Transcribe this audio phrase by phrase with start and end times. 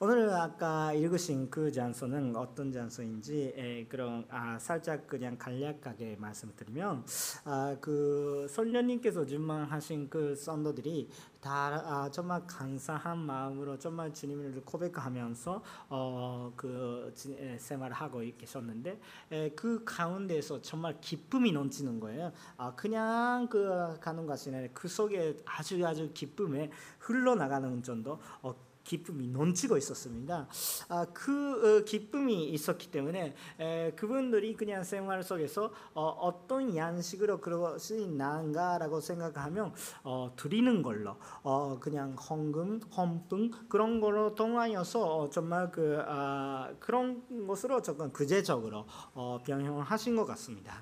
[0.00, 7.04] 오늘 아까 읽으신 그 장소는 어떤 장소인지 에, 그런 아, 살짝 그냥 간략하게 말씀드리면
[7.44, 11.08] 아, 그 선녀님께서 주문하신 그 썬더들이
[11.40, 17.12] 다 아, 정말 감사한 마음으로 정말 주님을 고백하면서 어, 그
[17.58, 19.00] 생활을 하고 계셨는데
[19.32, 22.30] 에, 그 가운데서 정말 기쁨이 넘치는 거예요.
[22.56, 26.70] 아, 그냥 그 가는 것이 아니라 그 속에 아주 아주 기쁨에
[27.00, 30.48] 흘러나가는 정도 어, 기쁨이 넘치고 있었습니다.
[30.88, 38.08] 아, 그 어, 기쁨이 있었기 때문에 에, 그분들이 그냥 생활 속에서 어, 떤 양식으로 그것이
[38.08, 46.02] 나은가라고 생각하면 어, 드리는 걸로 어, 그냥 헌금, 헌금 그런 걸로 통하여서 어, 정말 그
[46.06, 50.72] 아, 그런 것으로 조금 구제적으로 어, 변형하신 것 같습니다.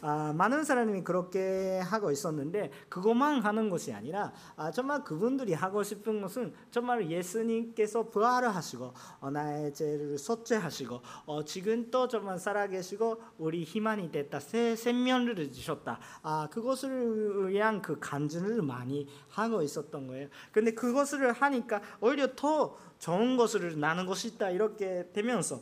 [0.00, 6.20] 아, 많은 사람이 그렇게 하고 있었는데 그것만 하는 것이 아니라 아, 정말 그분들이 하고 싶은
[6.20, 13.20] 것은 정말 예수 예수님께서 부활을 하시고 어, 나의 죄를 섭죄하시고 어, 지금 또 정말 살아계시고
[13.38, 20.28] 우리 희망이 됐다 새 생명을 주셨다 아 그것을 위한 그 간증을 많이 하고 있었던 거예요
[20.52, 25.60] 근데 그것을 하니까 오히려 더 좋은 것을 나는 것이다 이렇게 되면서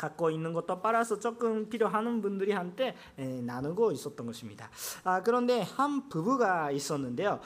[0.00, 4.70] 갖고 있는 것도 빨아서 조금 필요하는 분들이 한테 나누고 있었던 것입니다.
[5.04, 7.38] 아, 그런데 한 부부가 있었는데요.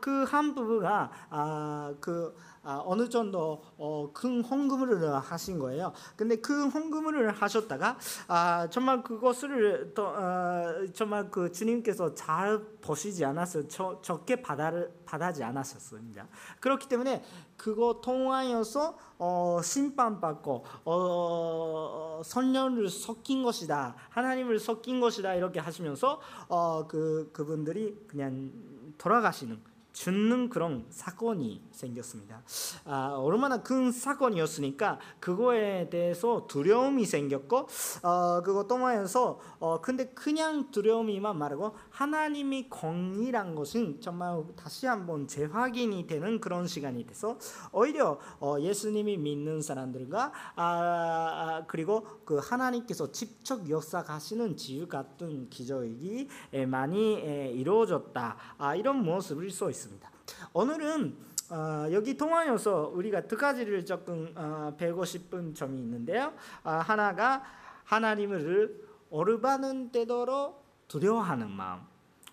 [0.00, 5.92] 그한 부부가 아, 그 아, 어느 정도 어, 큰 헌금을 하신 거예요.
[6.16, 13.68] 근데 그 헌금을 하셨다가 아, 정말 그것을 또 어, 정말 그 주님께서 잘 보시지 않았어요.
[13.68, 14.72] 저, 적게 받아
[15.04, 16.26] 받아지 않았었습니다.
[16.60, 17.24] 그렇기 때문에
[17.56, 23.96] 그거 통하여서 어, 심판받고 어, 선녀를 섞인 것이다.
[24.10, 25.34] 하나님을 섞인 것이다.
[25.34, 28.52] 이렇게 하시면서 어, 그 그분들이 그냥
[28.98, 29.60] 돌아가시는
[29.98, 32.42] 죽는 그런 사건이 생겼습니다.
[32.84, 37.66] 아, 얼마나 큰 사건이었으니까 그거에 대해서 두려움이 생겼고
[38.04, 46.06] 어, 그거 통하여서 어, 근데 그냥 두려움이만 말고 하나님이 공이란 것은 정말 다시 한번 재확인이
[46.06, 47.36] 되는 그런 시간이 돼서
[47.72, 56.28] 오히려 어, 예수님이 믿는 사람들과 아, 아, 그리고 그 하나님께서 직접 역사하시는 지유 같은 기적이
[56.68, 57.14] 많이
[57.54, 59.87] 이루어졌다 아, 이런 모습을 수 있습니다.
[59.88, 60.10] 있습니다.
[60.52, 61.16] 오늘은
[61.50, 66.34] 어, 여기 통화여서 우리가 두 가지를 조금 어, 배우고 싶은 점이 있는데요.
[66.62, 67.42] 어, 하나가
[67.84, 71.80] 하나님을 오르바는 때도로 두려워하는 마음,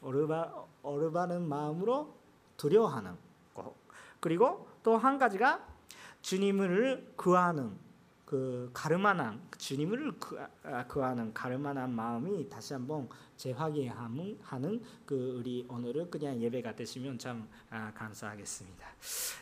[0.01, 2.13] 오르바 오르바는 마음으로
[2.57, 3.15] 두려워하는
[3.53, 3.73] 것.
[4.19, 5.65] 그리고 또 한 가지가
[6.21, 7.77] 주님을 구하는
[8.25, 10.13] 그 가르만한 주님을
[10.63, 17.91] 아, 구하는 가르만한 마음이 다시 한번 재확인하는 그 우리 오늘을 그냥 예배가 되시면 참 아,
[17.93, 18.87] 감사하겠습니다.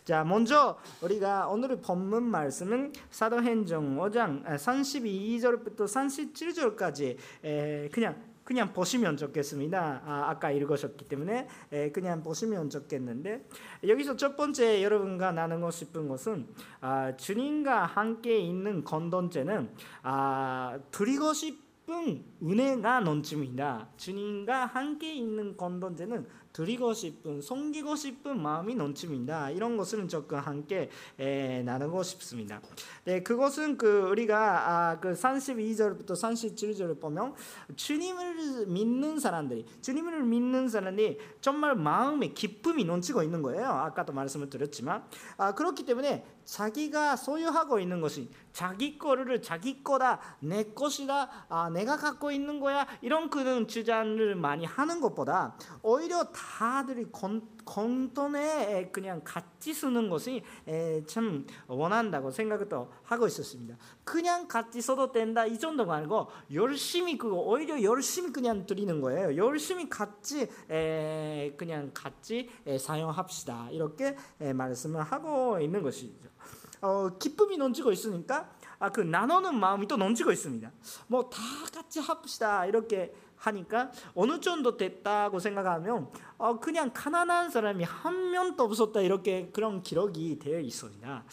[0.04, 10.02] 자 먼저 우리가 오늘의 본문 말씀은 사도행전 5장 32절부터 37절까지 그냥 그냥 보시면 좋겠습니다.
[10.06, 13.48] 아, 까 읽으셨기 때문에 에, 그냥 보시면 좋겠는데
[13.88, 16.48] 여기서 첫 번째 여러분과 나누고 싶은 것은
[16.82, 19.70] 아, 주님과 함께 있는 건던제는
[20.04, 23.90] 아, 드리고 싶은 은혜가 넘칩니다.
[23.98, 29.50] 주님과 함께 있는 건던제는 드리고 싶은 섬기고 싶은 마음이 넘칩니다.
[29.50, 32.62] 이런 것을 조금 함께 에, 나누고 싶습니다.
[33.06, 37.34] 네, 그것은 그 우리가 아, 그 32절부터 37절을 보면
[37.76, 43.66] 주님을 믿는 사람들이 주님을 믿는 사람이 정말 마음에 기쁨이 넘치고 있는 거예요.
[43.66, 45.04] 아까도 말씀을 드렸지만
[45.38, 51.98] 아, 그렇기 때문에 자기가 소유하고 있는 것이 자기 거를 자기 거다 내 것이다 아, 내가
[51.98, 56.43] 갖고 있는 거야 이런 그런 주장을 많이 하는 것보다 오히려 다
[56.86, 60.44] 들이 건 돈에 그냥 같이 쓰는 것이
[61.08, 63.76] 참 원한다고 생각을 또 하고 있었습니다.
[64.04, 69.36] 그냥 같이 써도 된다 이 정도가 아니고 열심히 그 오히려 열심히 그냥 드리는 거예요.
[69.36, 70.48] 열심히 같이
[71.58, 72.50] 그냥 같이
[72.80, 76.30] 사용합시다 이렇게 말씀을 하고 있는 것이죠.
[76.82, 80.70] 어, 기쁨이 넘치고 있으니까 아, 그 나누는 마음이 또 넘치고 있습니다.
[81.08, 81.40] 뭐 다
[81.74, 83.14] 같이 합시다 이렇게
[83.44, 90.40] 하니까 어느 정도 됐다고 생각하면 어, 그냥 가난한 사람이 한 명도 없었다 이렇게 그런 기록이
[90.40, 91.24] 되어 있습니다.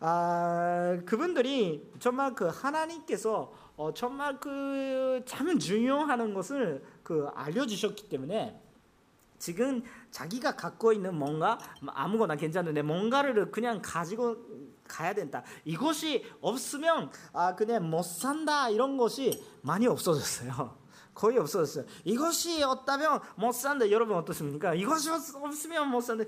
[0.00, 8.60] 아, 그분들이 정말 그 하나님께서 어, 정말 그참 중요하는 것을 그 알려주셨기 때문에
[9.38, 14.36] 지금 자기가 갖고 있는 뭔가 아무거나 괜찮은데 뭔가를 그냥 가지고
[14.88, 15.42] 가야 된다.
[15.64, 20.85] 이것이 없으면 아 그냥 못 산다 이런 것이 많이 없어졌어요.
[21.16, 21.86] 거의 없어졌어요.
[22.04, 23.90] 이것이 없다면 못 산다.
[23.90, 24.74] 여러분 어떻습니까?
[24.74, 26.24] 이것이 없으면 못 산다.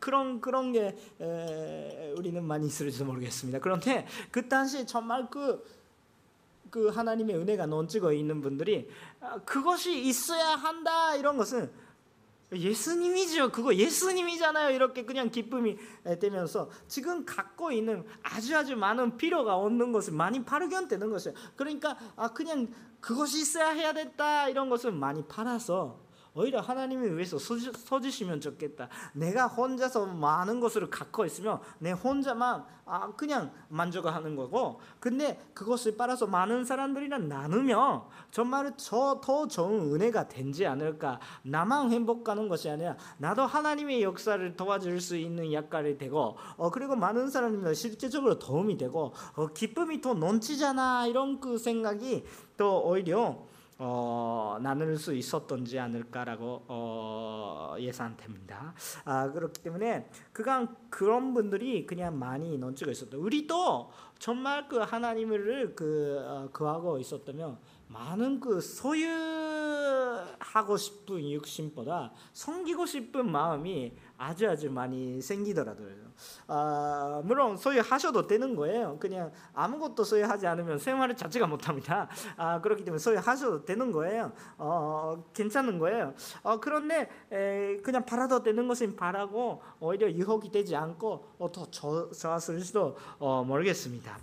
[0.00, 3.60] 그런 그런 게 에, 우리는 많이 있을지도 모르겠습니다.
[3.60, 5.64] 그런데 그 당시 정말 그,
[6.68, 11.70] 그 하나님의 은혜가 넘치고 있는 분들이 아, 그것이 있어야 한다 이런 것은
[12.52, 13.52] 예수님이죠.
[13.52, 14.70] 그거 예수님이잖아요.
[14.70, 15.76] 이렇게 그냥 기쁨이
[16.20, 21.36] 되면서 지금 갖고 있는 아주 아주 많은 필요가 없는 것을 많이 발견되는 것이에요.
[21.56, 22.68] 그러니까 아 그냥
[23.00, 28.88] 그것이 있어야 해야 됐다 이런 것을 많이 팔아서 오히려 하나님을 위해서 서주시면 좋겠다.
[29.12, 36.26] 내가 혼자서 많은 것을 갖고 있으면 내 혼자만 아 그냥 만족하는 거고, 근데 그것을 빨아서
[36.26, 41.20] 많은 사람들이랑 나누면 정말 저 더 좋은 은혜가 되지 않을까.
[41.42, 47.28] 나만 행복하는 것이 아니라 나도 하나님의 역사를 도와줄 수 있는 역할이 되고, 어 그리고 많은
[47.28, 52.24] 사람들 실제적으로 도움이 되고, 어 기쁨이 더 넘치잖아 이런 그 생각이
[52.56, 53.46] 또 오히려
[53.80, 58.74] 어, 나눌 수 있었던지 않을까라고 어, 예상됩니다.
[59.04, 63.16] 아, 그렇기 때문에 그간 그런 분들이 그냥 많이 넘치고 있었다.
[63.16, 69.06] 우리도 정말 그 하나님을 그 어, 그하고 있었다면 많은 그 소유하고
[70.76, 75.94] 싶은 육신보다 섬기고 싶은 마음이 아주 아주 많이 생기더라고요.
[76.48, 78.98] 아, 물론 소유하셔도 되는 거예요.
[78.98, 82.08] 그냥 아무것도 소유하지 않으면 생활 자체가 못합니다.
[82.36, 84.32] 아, 그렇기 때문에 소유하셔도 되는 거예요.
[84.58, 86.14] 어, 괜찮은 거예요.
[86.42, 92.96] 어, 그런데 에, 그냥 팔아도 되는 것은 팔하고 오히려 유혹이 되지 않고 어, 더 좋았을지도
[93.20, 94.18] 어, 모르겠습니다.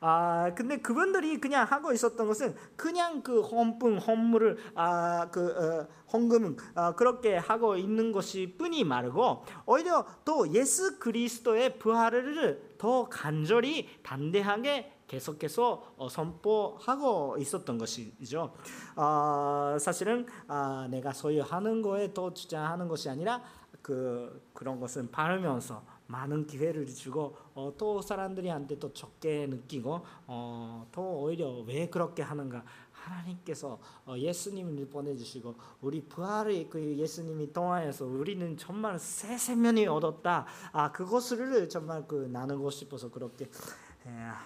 [0.00, 6.94] 아 근데 그분들이 그냥 하고 있었던 것은 그냥 그 헌품 헌물을 아그 어, 헌금은 어,
[6.94, 15.94] 그렇게 하고 있는 것이 뿐이 말고 오히려 또 예수 그리스도의 부활을 더 간절히 담대하게 계속해서
[15.96, 18.54] 어, 선포하고 있었던 것이죠.
[18.96, 23.42] 어, 사실은 아, 내가 소유하는 거에 더 주장하는 것이 아니라
[23.82, 31.22] 그 그런 것은 바르면서 많은 기회를 주고 어, 또 사람들이한테 또 적게 느끼고 어, 또
[31.22, 38.98] 오히려 왜 그렇게 하는가 하나님께서 어, 예수님을 보내주시고 우리 부활의 그 예수님이 통하여서 우리는 정말
[38.98, 40.46] 새 생명이 얻었다.
[40.72, 43.48] 아 그것을 정말 그 나누고 싶어서 그렇게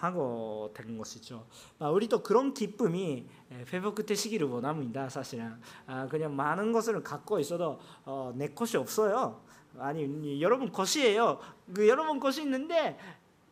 [0.01, 1.47] 하고 된 것이죠.
[1.79, 3.29] 아, 우리도 그런 기쁨이
[3.73, 5.09] 회복 되시기를 원합니다.
[5.11, 9.43] 사실은 아, 그냥 많은 것을 갖고 있어도 어, 내 것이 없어요.
[9.79, 11.39] 아니 여러분 것이에요.
[11.75, 12.99] 그 여러분 것이 있는데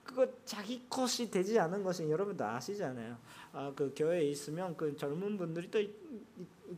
[0.02, 3.16] 그거 자기 것이 되지 않은 것은 여러분도 아시잖아요.
[3.52, 5.90] 아, 그 교회에 있으면 그 젊은 분들이 또 있,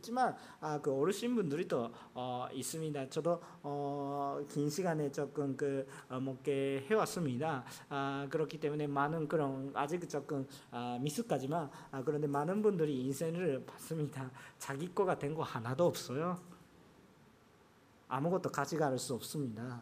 [0.01, 3.09] 지만 아, 그 어르신 분들이 또 어, 있습니다.
[3.09, 7.63] 저도 어, 긴 시간에 조금 그 어, 먹게 해왔습니다.
[7.89, 14.29] 아, 그렇기 때문에 많은 그런 아직 조금 아, 미숙하지만 아, 그런데 많은 분들이 인생을 봤습니다.
[14.59, 16.37] 자기 거가 된 거 하나도 없어요.
[18.11, 19.81] 아무것도 가져갈 수 없습니다.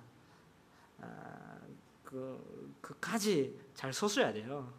[1.01, 1.57] 아,
[2.03, 4.71] 그 그까지 잘 서셔야 돼요.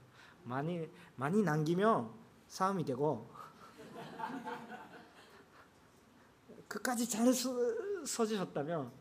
[0.45, 2.11] 많이 많이 남기면
[2.47, 3.29] 싸움이 되고
[6.69, 7.51] 그까지 잘 서,
[8.07, 8.93] 서주셨다면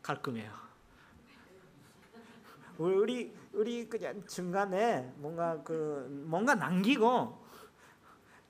[0.00, 0.52] 깔끔해요.
[2.78, 7.47] 우리 우리 그냥 중간에 뭔가 그 뭔가 남기고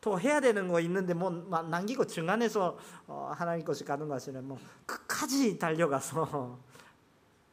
[0.08, 5.58] 또 해야 되는 거 있는데 뭐 남기고 중간에서 어, 하나님 것이 가는 것이는 뭐 끝까지
[5.58, 6.58] 달려가서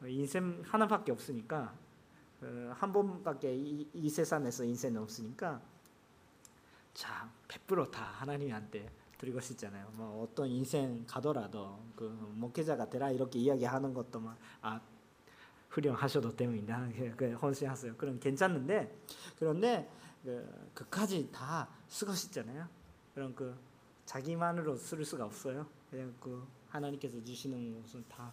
[0.06, 1.74] 인생 하나밖에 없으니까
[2.40, 5.60] 어, 한 번밖에 이, 이 세상에서 인생은 없으니까
[6.94, 9.88] 자 100%다 하나님한테 드리고 싶잖아요.
[9.92, 12.04] 뭐 어떤 인생 가더라도 그
[12.36, 14.80] 목회자가 되라 이렇게 이야기하는 것도 막아
[15.68, 16.88] 훌륭하셔도 됩니다.
[17.18, 17.96] 그 헌신하세요.
[17.96, 18.98] 그럼 괜찮은데
[19.38, 19.90] 그런데
[20.26, 22.66] 그, 그까지 다 쓰고 싶잖아요.
[23.14, 23.56] 그럼 그
[24.06, 25.64] 자기만으로 쓸 수가 없어요.
[25.88, 28.32] 그냥 그 하나님께서 주시는 것은 다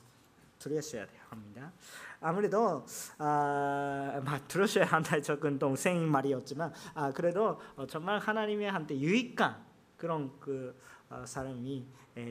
[0.57, 1.71] 들으셔야 합니다.
[2.19, 2.83] 아무래도
[3.19, 9.63] 아, 막 들으셔야 한다 조금 동생 말이었지만 아 그래도 어, 정말 하나님의 한테 유익한
[9.95, 11.85] 그런 그 어, 사람이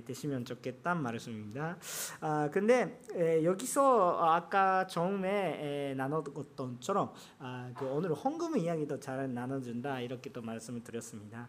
[0.05, 1.77] 되시면 좋겠단 말씀입니다.
[2.21, 3.01] 아 근데
[3.43, 10.83] 여기서 아까 처음에 나눴던 처럼 아, 그 오늘 헌금 이야기도 잘 나눠준다 이렇게 또 말씀을
[10.83, 11.49] 드렸습니다.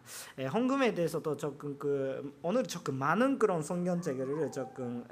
[0.52, 5.04] 헌금에 대해서도 조금 그 오늘 조금 많은 그런 성경책을 조금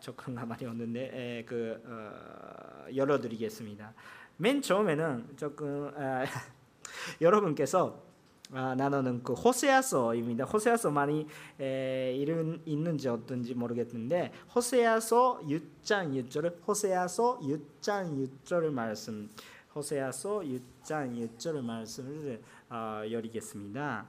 [0.00, 3.94] 조금 가만히 없는데 그 어, 열어드리겠습니다.
[4.36, 5.92] 맨 처음에는 조금
[7.20, 8.11] 여러분께서
[8.54, 10.44] 아, 나누는 그 호세아서입니다.
[10.44, 11.26] 호세아서 많이
[11.58, 19.30] 에, 이름 있는지 어떤지 모르겠는데 호세아서 6장 6절 호세아서 6장 6절 말씀
[19.74, 24.06] 호세아서 6장 6절 말씀을 어, 열리겠습니다.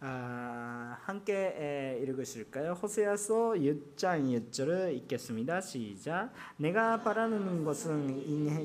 [0.00, 2.72] 아, 함께 에, 읽으실까요?
[2.72, 5.60] 호세아서 6장 6절을 읽겠습니다.
[5.60, 6.30] 시작.
[6.56, 8.64] 내가 바라는 것은 인해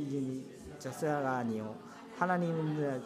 [0.80, 1.76] 자세가 아니요
[2.18, 3.02] 하나님의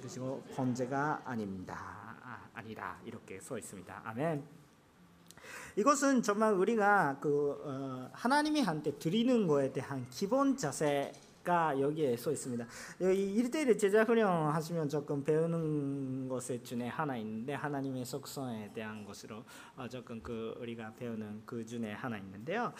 [0.00, 2.16] 것이고 범죄가 아닙니다.
[2.22, 4.02] 아, 아니다 이렇게 써 있습니다.
[4.04, 4.44] 아멘.
[5.76, 11.12] 이것은 정말 우리가 그 어, 하나님이 한테 드리는 거에 대한 기본 자세
[11.46, 12.66] 가 여기에 써 있습니다.
[13.02, 19.44] 여기 1대1 제자 훈련 하시면 조금 배우는 것에 중에 하나 있는데 하나님의 속성에 대한 것으로
[19.76, 22.72] 어, 조금 그 우리가 배우는 그 중에 하나 있는데요.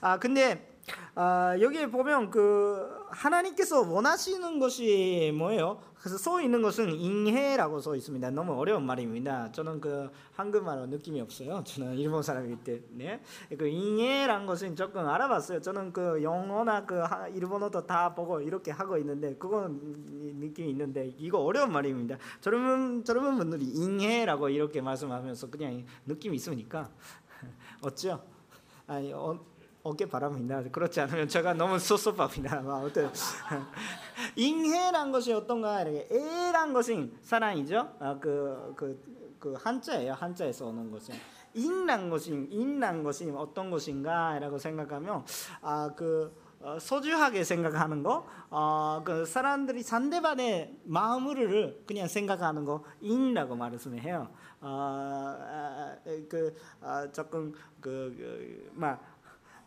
[0.00, 0.75] 아 근데
[1.14, 5.80] 아, 여기에 보면 그 하나님께서 원하시는 것이 뭐예요?
[5.98, 8.30] 그래서 써 있는 것은 인해라고 써 있습니다.
[8.30, 9.50] 너무 어려운 말입니다.
[9.50, 11.64] 저는 그 한국말로 느낌이 없어요.
[11.64, 13.22] 저는 일본 사람이기 때문에
[13.58, 15.60] 그 인해란 것은 조금 알아봤어요.
[15.60, 17.02] 저는 그 영어나 그
[17.34, 19.80] 일본어도 다 보고 이렇게 하고 있는데 그건
[20.38, 22.18] 느낌이 있는데 이거 어려운 말입니다.
[22.40, 26.88] 저런 저런 분들이 인해라고 이렇게 말씀하면서 그냥 느낌이 있으니까
[27.82, 28.22] 어쩌?
[28.86, 29.40] 아니 어,
[29.86, 32.58] 어깨 바람이나 그렇지 않으면 제가 너무 섭섭합니다.
[32.66, 33.08] 아무튼
[34.34, 37.94] 잉해란 것이 어떤가 이렇게 애란 것은 사랑이죠.
[38.00, 40.14] 아, 그, 그, 그 한자예요.
[40.14, 41.14] 한자에서 오는 것은
[41.54, 45.24] 인란 것이 인란 것이 어떤 것인가라고 생각하면
[45.62, 54.28] 아그 어, 소중하게 생각하는 거, 어, 그 사람들이 상대방의 마음을 그냥 생각하는 거 인라고 말씀해요.
[54.60, 55.96] 어, 아,
[56.28, 59.15] 그 아, 조금 그막 그,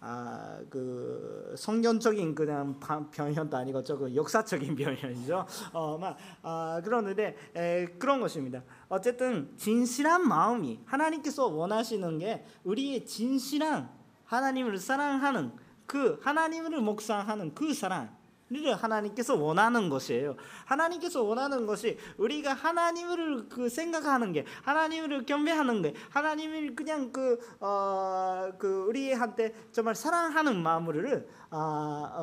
[0.01, 2.79] 아, 그 성경적인 그냥
[3.11, 5.45] 변현도 아니고 조금 역사적인 변현이죠.
[5.73, 8.63] 어, 막 아, 그러는데 에, 그런 것입니다.
[8.87, 13.89] 어쨌든 진실한 마음이 하나님께서 원하시는 게 우리의 진실한
[14.25, 15.51] 하나님을 사랑하는
[15.85, 18.18] 그 하나님을 묵상하는 그 사랑
[18.51, 20.35] 를 하나님께서 원하는 것이에요.
[20.65, 28.49] 하나님께서 원하는 것이 우리가 하나님을 그 생각하는 게 하나님을 경배하는 게 하나님을 그냥 그 어,
[28.57, 31.38] 그 우리한테 정말 사랑하는 아,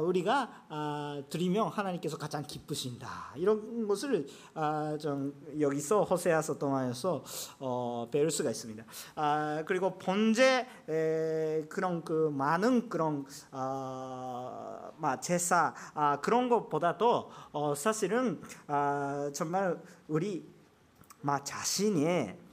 [0.00, 3.33] 우리가 아, 드리면 하나님께서 가장 기쁘신다.
[3.37, 7.25] 이런 것을 아, 좀 여기서 호세아서 동안에서
[7.59, 8.85] 어, 배울 수가 있습니다.
[9.16, 9.99] 아, 그리고
[10.88, 14.90] 에, 그런 그 많은 그런 아,
[15.21, 20.49] 제사 아, 그런 것보다도 어, 사실은 아, 정말 우리
[21.21, 22.45] 마 자신의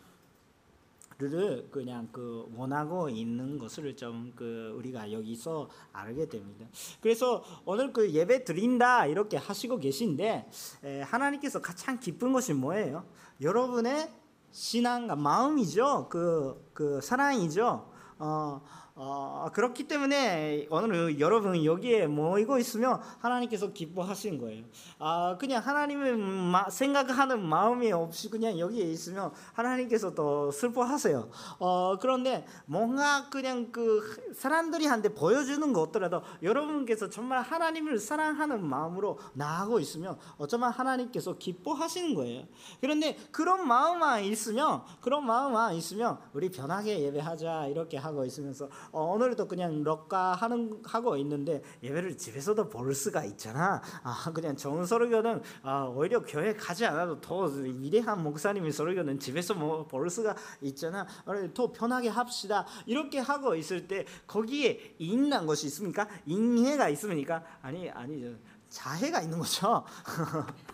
[1.23, 6.65] 를 그냥 그 원하고 있는 것을 좀 그 우리가 여기서 알게 됩니다.
[7.01, 10.49] 그래서 오늘 그 예배 드린다 이렇게 하시고 계신데
[10.83, 13.05] 에, 하나님께서 가장 기쁜 것이 뭐예요?
[13.41, 14.11] 여러분의
[14.51, 16.07] 신앙과 마음이죠.
[16.09, 17.89] 그, 그 사랑이죠.
[18.19, 18.61] 어,
[18.95, 24.65] 어, 그렇기 때문에 오늘 여러분 여기에 모이고 있으면 하나님께서 기뻐하신 거예요.
[24.99, 31.27] 아, 그냥 하나님을 마, 생각하는 마음이 없이 그냥 여기에 있으면 하나님께서 더 슬퍼하세요.
[31.57, 39.79] 어, 그런데 뭔가 그냥 그 사람들이 한테 보여주는 것더라도 여러분께서 정말 하나님을 사랑하는 마음으로 나아가고
[39.79, 42.45] 있으면 어쩌면 하나님께서 기뻐하시는 거예요.
[42.79, 49.47] 그런데 그런 마음만 있으면 그런 마음만 있으면 우리 편하게 예배하자 이렇게 하고 있으면서 어, 오늘도
[49.47, 53.81] 그냥 럭가 하는 하고 있는데 예배를 집에서도 볼 수가 있잖아.
[54.03, 59.83] 아 그냥 좋은 설교는 아, 오히려 교회 가지 않아도 더 위대한 목사님이 설교는 집에서 뭐
[59.93, 61.05] 볼 수가 있잖아.
[61.53, 62.65] 더 편하게 합시다.
[62.85, 66.07] 이렇게 하고 있을 때 거기에 인난 것이 있습니까?
[66.25, 67.43] 인해가 있습니까?
[67.61, 68.35] 아니 아니죠.
[68.69, 69.83] 자해가 있는 거죠.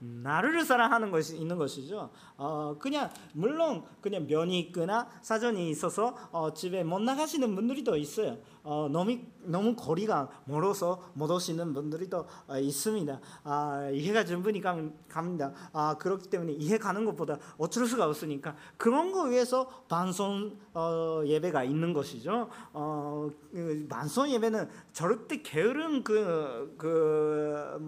[0.00, 2.10] 나를 사랑하는 것이 있는 것이죠.
[2.36, 8.38] 어, 그냥 물론 그냥 면이 있거나 사정이 있어서 어, 집에 못 나가시는 분들이 더 있어요.
[8.62, 13.20] 어, 너무 너무 거리가 멀어서 못 오시는 분들이 더 어, 있습니다.
[13.44, 14.60] 아, 이해가 충분히
[15.08, 15.52] 갑니다.
[15.72, 21.64] 아, 그렇기 때문에 이해 가는 것보다 어쩔 수가 없으니까 그런 거 위해서 반송 어, 예배가
[21.64, 22.48] 있는 것이죠.
[22.72, 27.29] 어, 그 반송 예배는 절대 게으른 그, 그,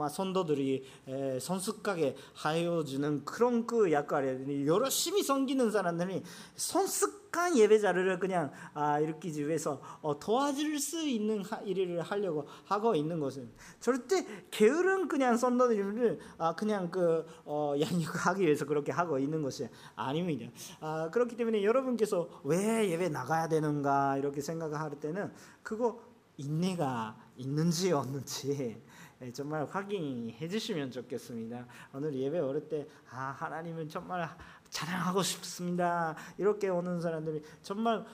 [0.09, 6.23] 선도들이 에, 성숙하게 하여주는 그런 그 역할에 열심히 섬기는 사람들이
[6.57, 13.21] 성숙한 예배자를 그냥 아, 일으키기 위해서 어, 도와줄 수 있는 하, 일을 하려고 하고 있는
[13.21, 19.69] 것은 절대 게으른 그냥 선도들을 아, 그냥 그 어, 양육하기 위해서 그렇게 하고 있는 것이
[19.97, 20.51] 아닙니다.
[20.81, 25.33] 아, 그렇기 때문에 여러분께서 왜 예배 나가야 되는가 이렇게 생각할 때는
[25.63, 26.01] 그거
[26.37, 28.83] 인내가 있는지 없는지 예,
[29.31, 31.67] 정말 확인해 주시면 좋겠습니다.
[31.93, 34.29] 오늘 예배 오를 때 아, 하나님은 정말
[34.71, 36.17] 찬양하고 싶습니다.
[36.39, 38.05] 이렇게 오는 사람들이 정말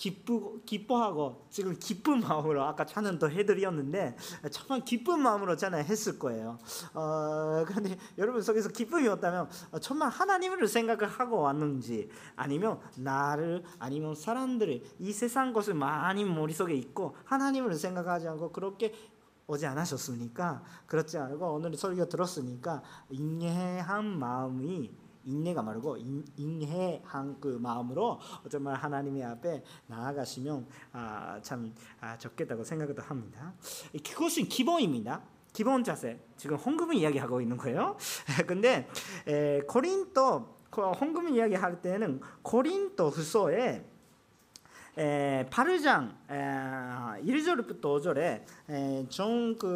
[0.00, 4.16] 기쁘 기뻐하고 지금 기쁜 마음으로 아까 찬양도 해드렸는데
[4.50, 6.56] 정말 기쁜 마음으로 찬양했을 거예요.
[6.94, 9.50] 어, 그런데 여러분 속에서 기쁨이 없다면
[9.82, 17.14] 정말 하나님을 생각을 하고 왔는지 아니면 나를 아니면 사람들을 이 세상 것을 많이 머릿속에 있고
[17.26, 18.94] 하나님을 생각하지 않고 그렇게
[19.50, 20.62] 오지 않으셨습니까?
[20.86, 25.98] 그렇지 않고 오늘 설교 들었으니까 인내한 마음이 인내가 말고
[26.36, 33.52] 인해한 그 마음으로 정말 하나님의 앞에 나아가시면 아, 참 아, 좋겠다고 생각도 합니다.
[33.92, 35.22] 그것은 기본입니다.
[35.52, 36.24] 기본 자세.
[36.36, 37.96] 지금 헌금을 이야기하고 있는 거예요.
[38.46, 38.88] 근데
[39.26, 43.89] 에, 고린도 헌금 이야기할 때는 고린도 후서에
[45.00, 49.66] 에, 8장 에, 1절부터 5절에 좋은 그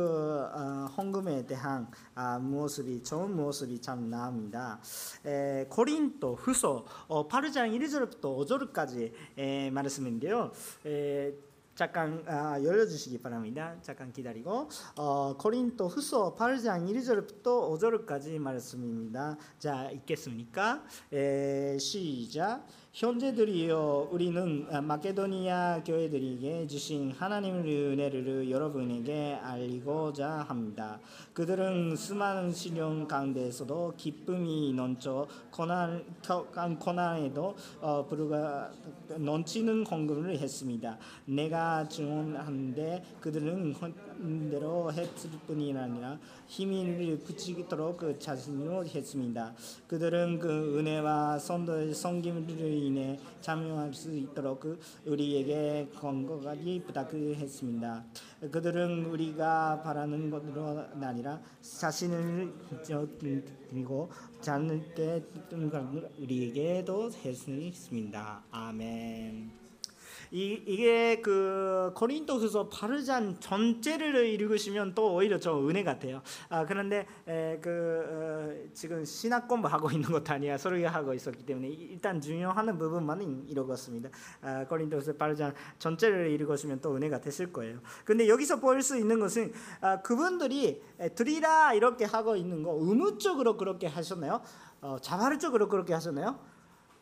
[0.52, 4.78] 어, 헌금에 대한 아, 모습이 좋은 모습이 참 나옵니다.
[5.24, 6.36] 에, 고린도
[7.08, 10.52] 어, 8장 1절부터 5절까지 에, 말씀인데요.
[10.84, 11.32] 에,
[11.74, 13.76] 잠깐 아, 열려주시기 바랍니다.
[13.80, 19.38] 잠깐 기다리고 어, 고린도 후서 8장 1절부터 5절까지 말씀입니다.
[19.58, 20.84] 자 읽겠습니까?
[21.12, 31.00] 에, 시작 형제들이여 우리는 마케도니아 교회들에게 주신 하나님의 은혜를 여러분에게 알리고자 합니다.
[31.32, 36.04] 그들은 수많은 시련 가운데서도 기쁨이 넘쳐 고난,
[36.78, 38.70] 고난에도 어, 불과
[39.08, 40.96] 넘치는 헌금을 했습니다.
[41.24, 43.74] 내가 증언한데 그들은
[44.50, 49.54] 대로 했을 뿐이 아니라 힘을 붙이도록 그 자신으로 했습니다.
[49.86, 58.04] 그들은 그 은혜와 선도의 섬김을 인해 참여할 수 있도록 그 우리에게 건강하게 부탁했습니다.
[58.50, 62.52] 그들은 우리가 바라는 것으로 아니라 자신을
[63.18, 65.22] 드리고 자는 때
[66.18, 68.42] 우리에게도 했습니다.
[68.50, 69.63] 아멘.
[70.34, 76.22] 이, 이게 그 고린도후서 8장 전체를 읽으시면 또 오히려 좀 은혜 같아요.
[76.48, 82.20] 아 그런데 에, 그 어, 지금 신학 공부하고 있는 것도 아니야 설교하고 있었기 때문에 일단
[82.20, 84.10] 중요한 부분만 읽었습니다.
[84.42, 87.78] 아, 고린도후서 8장 전체를 읽으시면 또 은혜가 되실 거예요.
[88.04, 90.82] 근데 여기서 볼 수 있는 것은 아, 그분들이
[91.14, 94.42] 드리라 이렇게 하고 있는 거 의무적으로 그렇게 하셨나요?
[94.80, 96.40] 어, 자발적으로 그렇게 하셨나요?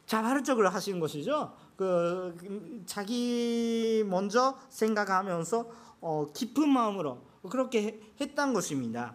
[0.04, 1.54] 자발적으로 하신 것이죠.
[1.76, 9.14] 그 자기 먼저 생각하면서 어, 깊은 마음으로 그렇게 했던 것입니다.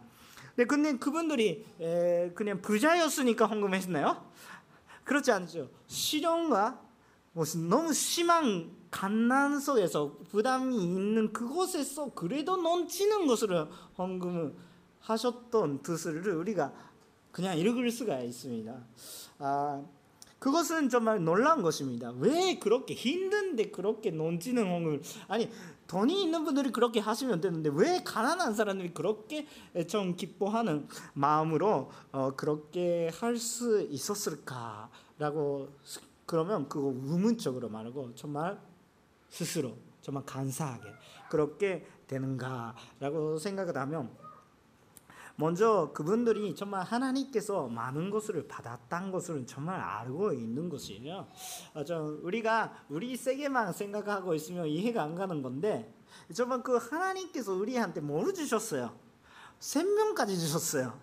[0.56, 4.26] 네, 근데 그분들이 에, 그냥 부자였으니까 헌금했나요?
[5.04, 5.70] 그렇지 않죠.
[5.88, 6.82] 실용과
[7.34, 13.68] 무슨 너무 심한 갓난 속에서 부담이 있는 그곳에서 그래도 넘치는 것으로
[13.98, 14.56] 헌금을
[15.02, 16.74] 하셨던 뜻을 우리가
[17.32, 18.76] 그냥 읽을 수가 있습니다.
[19.40, 19.84] 아,
[20.40, 22.12] 그것은 정말 놀라운 것입니다.
[22.18, 25.50] 왜 그렇게 힘든데 그렇게 넘치는 홍을 아니
[25.88, 29.48] 돈이 있는 분들이 그렇게 하시면 되는데 왜 가난한 사람들이 그렇게
[29.88, 35.70] 좀 기뻐하는 마음으로 어, 그렇게 할 수 있었을까라고
[36.26, 38.60] 그러면 그거 의문적으로 말고 정말
[39.30, 40.84] 스스로 정말 감사하게
[41.30, 44.12] 그렇게 되는가라고 생각을 하면
[45.40, 50.48] 먼저 그분들이 정말 하나님께서 많은 것을 받았다는 것을 정말 알고 있는.
[51.76, 55.94] 어, 좀 우리가 우리 세계만 생각하고 있으면 이해가 안 가는 건데
[56.34, 58.98] 정말 그 하나님께서 우리한테 뭘 주셨어요?
[59.60, 61.00] 생명까지 주셨어요.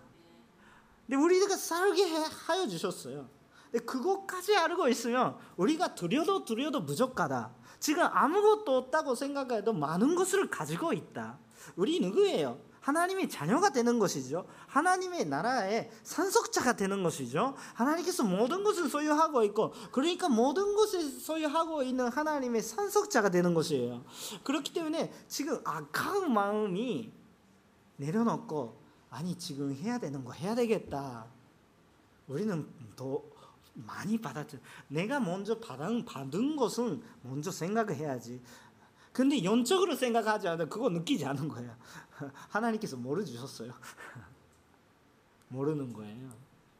[1.07, 3.29] 근데 우리가 살게 하여 주셨어요.
[3.71, 7.55] 근데 그것까지 알고 있으면 우리가 두려도 두려도 부족하다.
[7.79, 11.39] 지금 아무것도 없다고 생각해도 많은 것을 가지고 있다.
[11.77, 12.59] 우리 누구예요?
[12.85, 14.45] 하나님의 자녀가 되는 것이죠.
[14.67, 17.55] 하나님의 나라의 산속자가 되는 것이죠.
[17.73, 24.05] 하나님께서 모든 것을 소유하고 있고, 그러니까 모든 것을 소유하고 있는 하나님의 산속자가 되는 것이에요.
[24.43, 27.11] 그렇기 때문에 지금 아까운 마음이
[27.97, 31.25] 내려놓고, 아니, 지금 해야 되는 거 해야 되겠다.
[32.27, 33.19] 우리는 더
[33.73, 34.59] 많이 받았죠.
[34.89, 38.43] 내가 먼저 받은, 받은 것은 먼저 생각을 해야지.
[39.15, 41.73] 근데 영적으로 생각하지 않아 그거 느끼지 않은 거예요.
[42.49, 43.71] 하나님께서 모르주셨어요.
[45.49, 46.29] 모르는 거예요.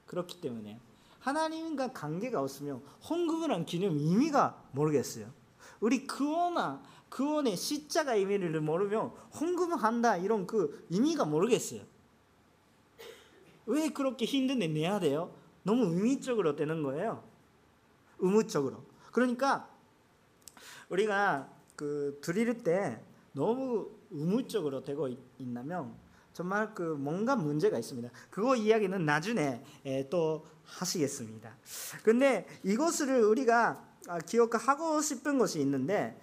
[0.07, 0.79] 그렇기 때문에
[1.19, 5.31] 하나님과 관계가 없으면 헌금을 한 기념 의미가 모르겠어요.
[5.79, 11.81] 우리 그원아 그원의 시자가 의미를 모르면 헌금을 한다 이런 그 의미가 모르겠어요.
[13.65, 15.33] 왜 그렇게 힘든데 내야 돼요?
[15.63, 17.23] 너무 의미적으로 되는 거예요.
[18.19, 18.83] 의무적으로.
[19.11, 19.69] 그러니까
[20.89, 23.01] 우리가 그 드릴 때
[23.33, 25.95] 너무 의무적으로 되고 있나면
[26.33, 28.09] 정말 그 뭔가 문제가 있습니다.
[28.29, 29.61] 그거 이야기는 나중에
[30.09, 31.55] 또 하시겠습니다.
[32.03, 36.19] 근데 이것을 우리가 아, 기억하고 싶은 것이 있는데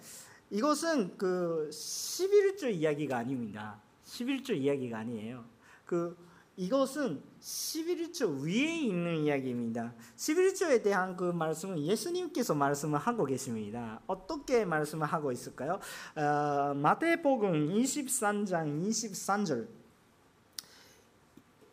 [0.49, 3.81] 이것은 그 11조 이야기가 아닙니다.
[4.05, 5.43] 11조 이야기가 아니에요.
[5.85, 6.15] 그
[6.55, 9.93] 이것은 11조 위에 있는 이야기입니다.
[10.15, 13.99] 11조에 대한 그 말씀은 예수님께서 말씀을 하고 계십니다.
[14.05, 15.79] 어떻게 말씀을 하고 있을까요?
[16.15, 19.67] 어, 마태복음 23장 23절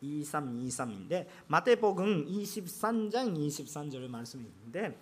[0.01, 4.97] 23, 23인데 마태복음 23장 23절 말씀이 있는데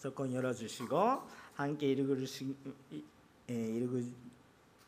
[0.00, 1.22] 조금 열어주시고
[1.52, 2.56] 함께 읽으시,
[3.46, 4.04] 읽으,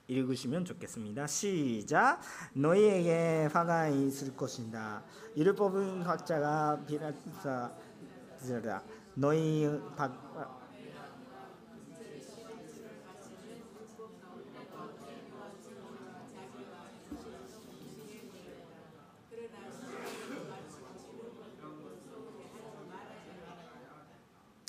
[0.08, 1.26] 읽으시면 좋겠습니다.
[1.26, 2.20] 시작.
[2.54, 5.02] 너희에게 화가 있을 것이다.
[5.36, 7.72] 율법은 학자가 비라사
[9.14, 9.66] 너희
[9.96, 10.26] 박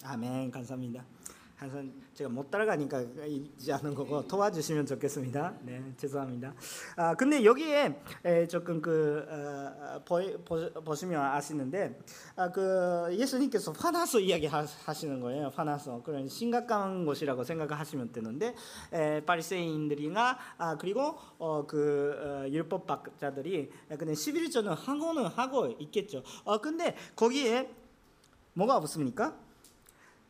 [0.04, 1.17] 아멘 감사합니다.
[1.58, 5.56] 항상 제가 못 따라가니까 있지 않은 거고 도와주시면 좋겠습니다.
[5.64, 6.54] 네, 죄송합니다.
[6.96, 12.00] 아 근데 여기에 에, 조금 그 어, 보, 보, 보시면 아시는데
[12.36, 15.52] 아, 그 예수님께서 화나서 이야기하시는 거예요.
[15.56, 18.54] 화나서 그런 심각한 것이라고 생각하시면 되는데
[18.94, 26.22] 에, 바리새인들이나 아, 그리고 어, 그 어, 율법학자들이 그냥 11조는 하고는 하고 있겠죠.
[26.44, 27.74] 어 근데 거기에
[28.54, 29.36] 뭐가 없습니까?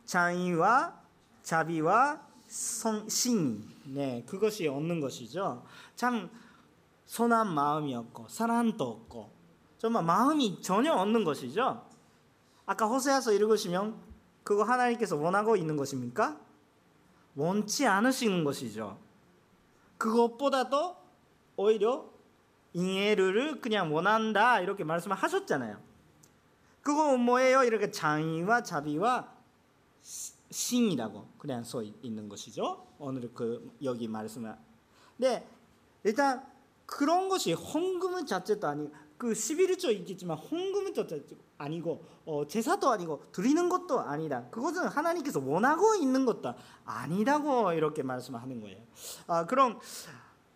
[0.06, 1.07] 장의와
[1.48, 5.64] 자비와 성, 신, 네, 그것이 없는 것이죠.
[5.96, 6.28] 참
[7.06, 9.32] 선한 마음이 없고 사랑도 없고
[9.78, 11.86] 정말 마음이 전혀 없는 것이죠.
[12.66, 13.98] 아까 호세아서 읽으시면
[14.44, 16.38] 그거 하나님께서 원하고 있는 것입니까?
[17.34, 18.98] 원치 않으시는 것이죠.
[19.96, 20.96] 그것보다도
[21.56, 22.10] 오히려
[22.74, 25.78] 잉해를 그냥 원한다 이렇게 말씀을 하셨잖아요.
[26.82, 27.64] 그거 뭐예요?
[27.64, 29.32] 이렇게 장의와 자비와
[30.50, 32.86] 신이라고 그냥 써 있는 것이죠.
[32.98, 34.56] 오늘 그 여기 말씀을.
[35.16, 35.46] 네,
[36.04, 36.46] 일단
[36.86, 40.94] 그런 것이 헌금 자체도 아니 그 11조 있겠지만 헌금은
[41.58, 44.44] 아니고 어, 제사도 아니고 드리는 것도 아니다.
[44.50, 48.78] 그것은 하나님께서 원하고 있는 것도 아니다고 이렇게 말씀하는 거예요.
[49.26, 49.80] 아, 그럼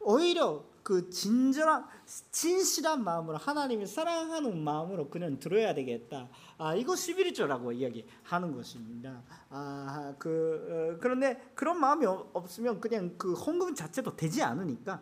[0.00, 1.86] 오히려 그 진절한
[2.30, 6.28] 진실한 마음으로 하나님을 사랑하는 마음으로 그냥 들어야 되겠다.
[6.58, 9.22] 아 이거 11조라고 이야기하는 것입니다.
[9.50, 15.00] 아그 어, 그런데 그런 마음이 없으면 그냥 그 헌금 자체도 되지 않으니까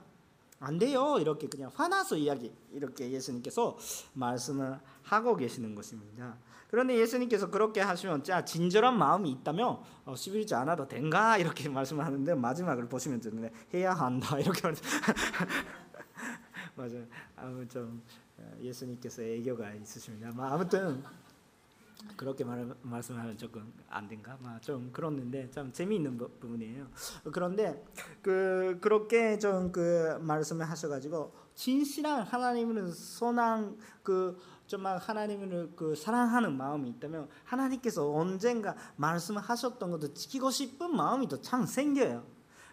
[0.59, 1.16] 안 돼요.
[1.19, 3.79] 이렇게 그냥 화나서 이야기 이렇게 예수님께서
[4.12, 6.37] 말씀을 하고 계시는 것입니다.
[6.70, 12.35] 그런데 예수님께서 그렇게 하시면 자 진절한 마음이 있다면 어, 11조 안 하도 된가 이렇게 말씀하는데
[12.37, 14.85] 마지막을 보시면 되는데 해야 한다 이렇게 말씀.
[16.76, 17.04] 맞아요.
[17.35, 18.00] 아무튼
[18.38, 20.33] 어, 예수님께서 애교가 있으십니다.
[20.38, 21.02] 아무튼
[22.17, 24.39] 그렇게 말, 말씀하면 조금 안 된가?
[24.61, 26.87] 좀 그렇는데 참 재미있는 부 분이에요.
[27.33, 27.85] 그런데
[28.23, 36.89] 그 그렇게 좀 그 말씀을 하셔가지고 진실한 하나님은 선한 그 정말 하나님을 그 사랑하는 마음이
[36.91, 42.25] 있다면 하나님께서 언젠가 말씀하셨던 것도 지키고 싶은 마음이 또참 생겨요.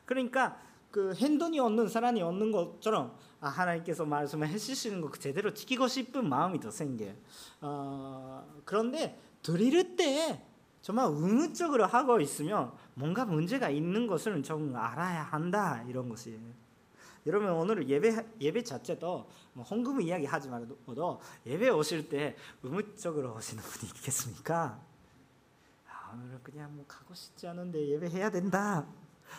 [0.06, 0.58] 그러니까
[0.92, 6.60] 그 행동이 없는 사람이 없는 것처럼 아, 하나님께서 말씀을 해주시는 거 제대로 지키고 싶은 마음이
[6.60, 7.14] 더 생겨요.
[7.62, 10.44] 어, 그런데 드릴 때
[10.82, 16.40] 정말 의무적으로 하고 있으면 뭔가 문제가 있는 것을 좀 알아야 한다 이런 것이에요.
[17.26, 23.62] 여러분 오늘 예배 예배 자체도 뭐 헌금 이야기 하지 말고도 예배 오실 때 의무적으로 오시는
[23.62, 24.80] 분이 있겠습니까?
[25.90, 28.88] 아, 오늘 그냥 뭐 가고 싶지 않은데 예배해야 된다.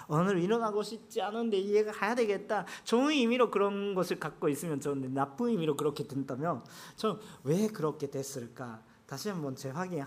[0.08, 2.64] 오늘 일어나고 싶지 않은데 이해가 가야 되겠다.
[2.84, 6.64] 좋은 의미로 그런 것을 갖고 있으면 좋은데 나쁜 의미로 그렇게 된다면
[6.96, 8.82] 좀왜 그렇게 됐을까?
[9.06, 10.04] 다시 한번 재확인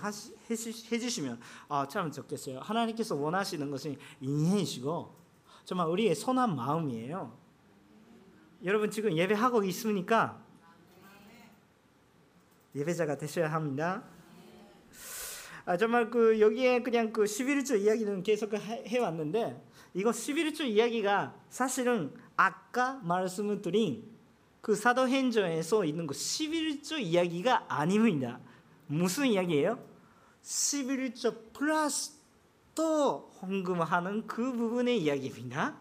[0.92, 1.40] 해주시면
[1.70, 2.60] 아, 참 좋겠어요.
[2.60, 5.16] 하나님께서 원하시는 것이 인해이시고
[5.66, 7.36] 정말 우리의 선한 마음이에요.
[8.64, 10.44] 여러분 지금 예배하고 있으니까
[12.76, 14.04] 예배자가 되셔야 합니다.
[15.66, 23.00] 아, 정말 그 여기에 그냥 그 11조 이야기는 계속 해왔는데 이거 11조 이야기가 사실은 아까
[23.04, 24.10] 말씀을 드린
[24.62, 28.40] 그 사도행전에서 있는 그 11조 이야기가 아닙니다.
[28.88, 29.80] 무슨 이야기예요?
[30.44, 32.14] 11조 플러스
[32.74, 35.76] 또 헌금하는 그 부분의 이야기입니다.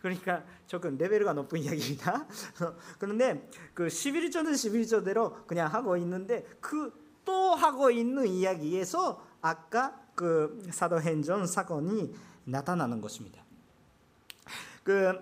[0.00, 2.26] 그러니까 조금 레벨가 높은 이야기입니다.
[2.98, 11.46] 그런데 그 11조는 11조대로 그냥 하고 있는데 그 또 하고 있는 이야기에서 아까 그 사도행전
[11.46, 12.12] 사건이
[12.44, 13.44] 나타나는 것입니다.
[14.82, 15.18] 그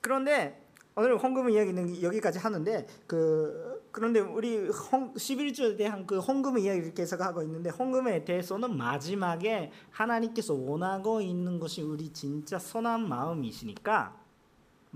[0.00, 6.94] 그런데 오늘 헌금 이야기는 여기까지 하는데 그 그런데 우리 홍, 11조에 대한 그 헌금 이야기를
[6.94, 14.25] 계속하고 있는데 헌금에 대해서는 마지막에 하나님께서 원하고 있는 것이 우리 진짜 선한 마음이시니까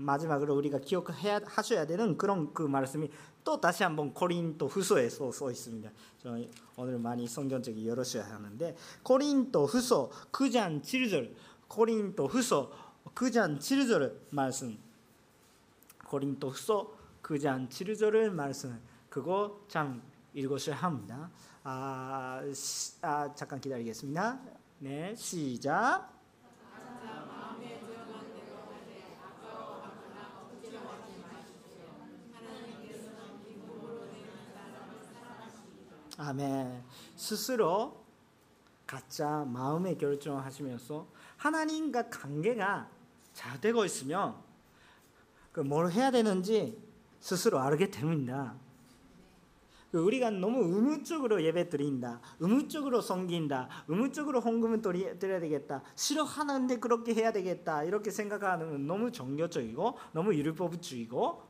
[0.01, 3.09] 마지막으로 우리가 기억해야 하셔야 되는 그런 그 말씀이
[3.43, 5.89] 또 다시 한번 코린토 후서에서 써 있습니다.
[6.19, 6.37] 저
[6.75, 11.33] 오늘 많이 성경책이 열으셔야 하는데 코린토 후서 9장 7절
[11.67, 12.71] 코린토 후서
[13.15, 14.77] 9장 7절 말씀
[16.05, 20.01] 코린토 후서 9장 7절 말씀 그거 참
[20.33, 21.29] 읽으셔야 합니다.
[21.63, 24.39] 아, 시, 아 잠깐 기다리겠습니다.
[24.79, 26.20] 네 시작.
[36.21, 36.83] 아멘.
[37.15, 37.99] 스스로
[38.85, 41.07] 가짜 마음의 결정을 하시면서
[41.37, 42.89] 하나님과 관계가
[43.33, 44.35] 잘 되고 있으면
[45.51, 46.79] 그뭘 해야 되는지
[47.19, 48.53] 스스로 알게 됩니다.
[49.91, 57.33] 그 우리가 너무 의무적으로 예배 드린다, 의무적으로 섬긴다, 의무적으로 헌금을 드려야 되겠다, 싫어하는데 그렇게 해야
[57.33, 61.43] 되겠다 이렇게 생각하는 너무 정교적이고 너무 율법주의고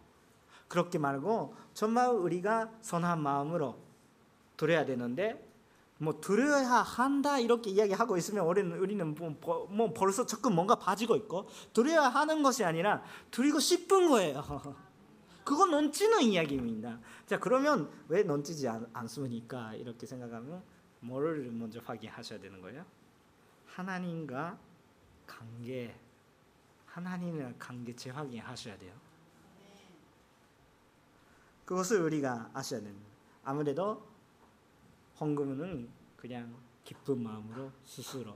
[0.67, 3.90] 그렇게 말고 정말 우리가 선한 마음으로
[4.61, 5.43] 드려야 되는데
[5.97, 11.49] 뭐 드려야 한다 이렇게 이야기하고 있으면 우리는 우리는 뭐, 뭐 벌써 조금 뭔가 빠지고 있고
[11.73, 14.43] 드려야 하는 것이 아니라 드리고 싶은 거예요.
[15.43, 16.99] 그거 넘치는 이야기입니다.
[17.25, 19.73] 자 그러면 왜 넘치지 않, 않습니까?
[19.73, 20.61] 이렇게 생각하면
[20.99, 22.85] 뭐를 먼저 확인하셔야 되는 거예요?
[23.65, 24.59] 하나님과
[25.25, 25.95] 관계,
[26.85, 28.93] 하나님과 관계 재확인하셔야 돼요.
[31.65, 33.09] 그것을 우리가 아셔야 됩니다.
[33.43, 34.10] 아무래도
[35.21, 36.53] 헌금은 그냥
[36.83, 38.35] 기쁜 마음으로 스스로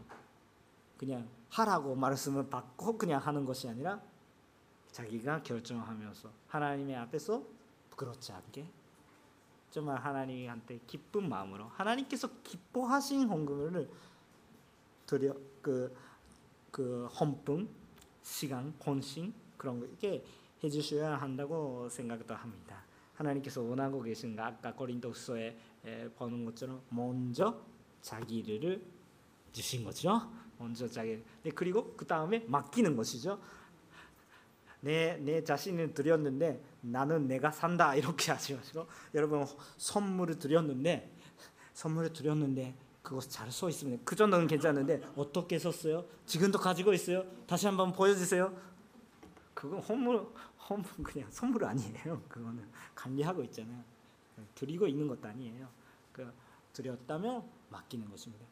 [0.98, 4.00] 그냥 하라고 말씀을 받고 그냥 하는 것이 아니라
[4.92, 7.44] 자기가 결정하면서 하나님의 앞에서
[7.90, 8.70] 부끄럽지 않게
[9.72, 13.90] 정말 하나님한테 기쁜 마음으로 하나님께서 기뻐하신 헌금을
[15.08, 15.94] 드려 그,
[16.72, 17.68] 그 헌품,
[18.22, 20.24] 시간, 헌신 그런 거 이렇게
[20.64, 22.84] 해주셔야 한다고 생각도 합니다.
[23.16, 25.58] 하나님께서 원하고 계신 거 아까 고린도후서에
[26.16, 27.60] 보는 것처럼 먼저
[28.02, 28.84] 자기를
[29.52, 30.32] 주신 거죠.
[30.58, 31.24] 먼저 자기.
[31.44, 33.40] 네, 그리고 그 다음에 맡기는 것이죠.
[34.82, 39.46] 내, 내 자신을 드렸는데 나는 내가 산다 이렇게 하지 마시고 여러분
[39.78, 41.12] 선물을 드렸는데
[41.74, 44.04] 선물을 드렸는데 그것 잘 써 있습니다.
[44.06, 46.06] 그 정도는 괜찮은데 어떻게 썼어요?
[46.26, 47.24] 지금도 가지고 있어요?
[47.48, 48.56] 다시 한번 보여주세요.
[49.54, 50.28] 그건 선물,
[50.60, 52.22] 선물 그냥 선물 아니에요.
[52.28, 53.84] 그거는 관리하고 있잖아요.
[54.56, 55.70] 드리고 있는 것도 아니에요.
[56.12, 56.32] 그
[56.74, 58.46] 드렸다면 맡기는 것입니다.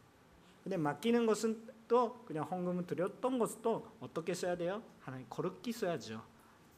[0.64, 4.82] 근데 맡기는 것은 또 그냥 헌금을 드렸던 것도 어떻게 써야 돼요?
[5.02, 6.24] 하나님 거룩히 써야죠.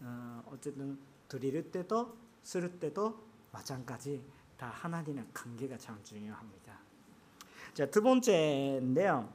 [0.02, 4.24] 어, 어쨌든 드릴 때도 쓸 때도 마찬가지
[4.58, 6.80] 다 하나님의 관계가 참 중요합니다.
[7.74, 9.32] 자, 두 번째인데요.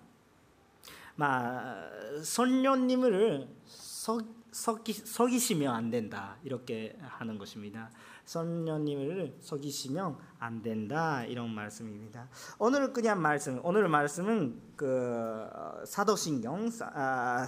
[1.16, 1.90] 막
[2.24, 7.90] 선녀님을 석, 석기, 석이시면 안 된다 이렇게 하는 것입니다.
[8.30, 12.28] 선녀님을 속이시면 안 된다 이런 말씀입니다.
[12.60, 17.44] 오늘 그냥 말씀 오늘 말씀은 그 어, 사도신경 아,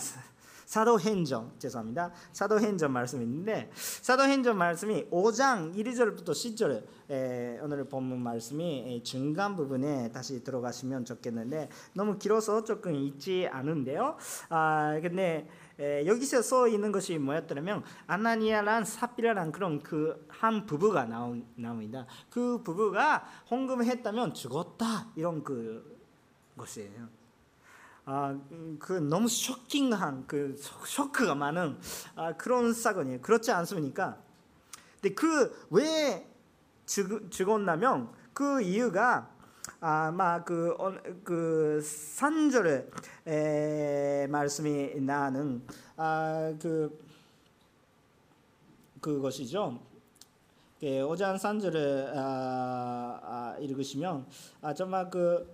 [0.66, 2.10] 사도행전 죄송합니다.
[2.32, 11.04] 사도행전 말씀인데 사도행전 말씀이 5장 1절부터 10절 에, 오늘 본문 말씀이 중간 부분에 다시 들어가시면
[11.04, 14.16] 좋겠는데 너무 길어서 조금 있지 않은데요.
[14.48, 15.46] 아 근데
[15.78, 22.04] 에, 여기서 써 있는 것이 뭐였더냐면 아나니아란 사피라란 그런 그 한 부부가 나오, 나옵니다.
[22.28, 26.00] 그 부부가 헌금을 했다면 죽었다 이런 그
[26.56, 27.08] 것이에요.
[28.04, 28.36] 아,
[28.80, 31.78] 그 너무 쇼킹한 그 쇼크가 많은
[32.16, 33.20] 아, 그런 사건이에요.
[33.20, 34.18] 그렇지 않습니까?
[35.00, 36.28] 근데 그 왜
[37.30, 39.31] 죽었냐면 그 이유가
[39.84, 40.76] 아 마 그,
[41.24, 42.86] 그 산절의
[44.28, 45.60] 말씀이 나는
[45.96, 47.04] 아, 그
[49.00, 49.80] 그것이죠.
[51.08, 54.24] 오장 산절을 아, 아, 읽으시면
[54.60, 55.50] 아, 정말 그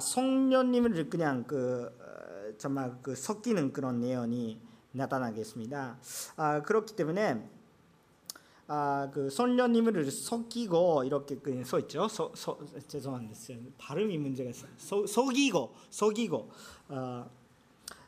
[0.00, 4.60] 성령님을 그냥 그 어, 정말 그 섞이는 그런 내용이
[4.92, 5.98] 나타나겠습니다.
[6.36, 7.50] 아, 그렇기 때문에
[8.72, 12.06] 아, 그 선녀님을 섞이고 이렇게 써 있죠.
[12.06, 12.56] 서, 서,
[12.86, 13.34] 죄송한데
[13.76, 14.52] 발음이 문제가.
[14.76, 16.50] 서, 속이고 속이고
[16.90, 17.30] 어,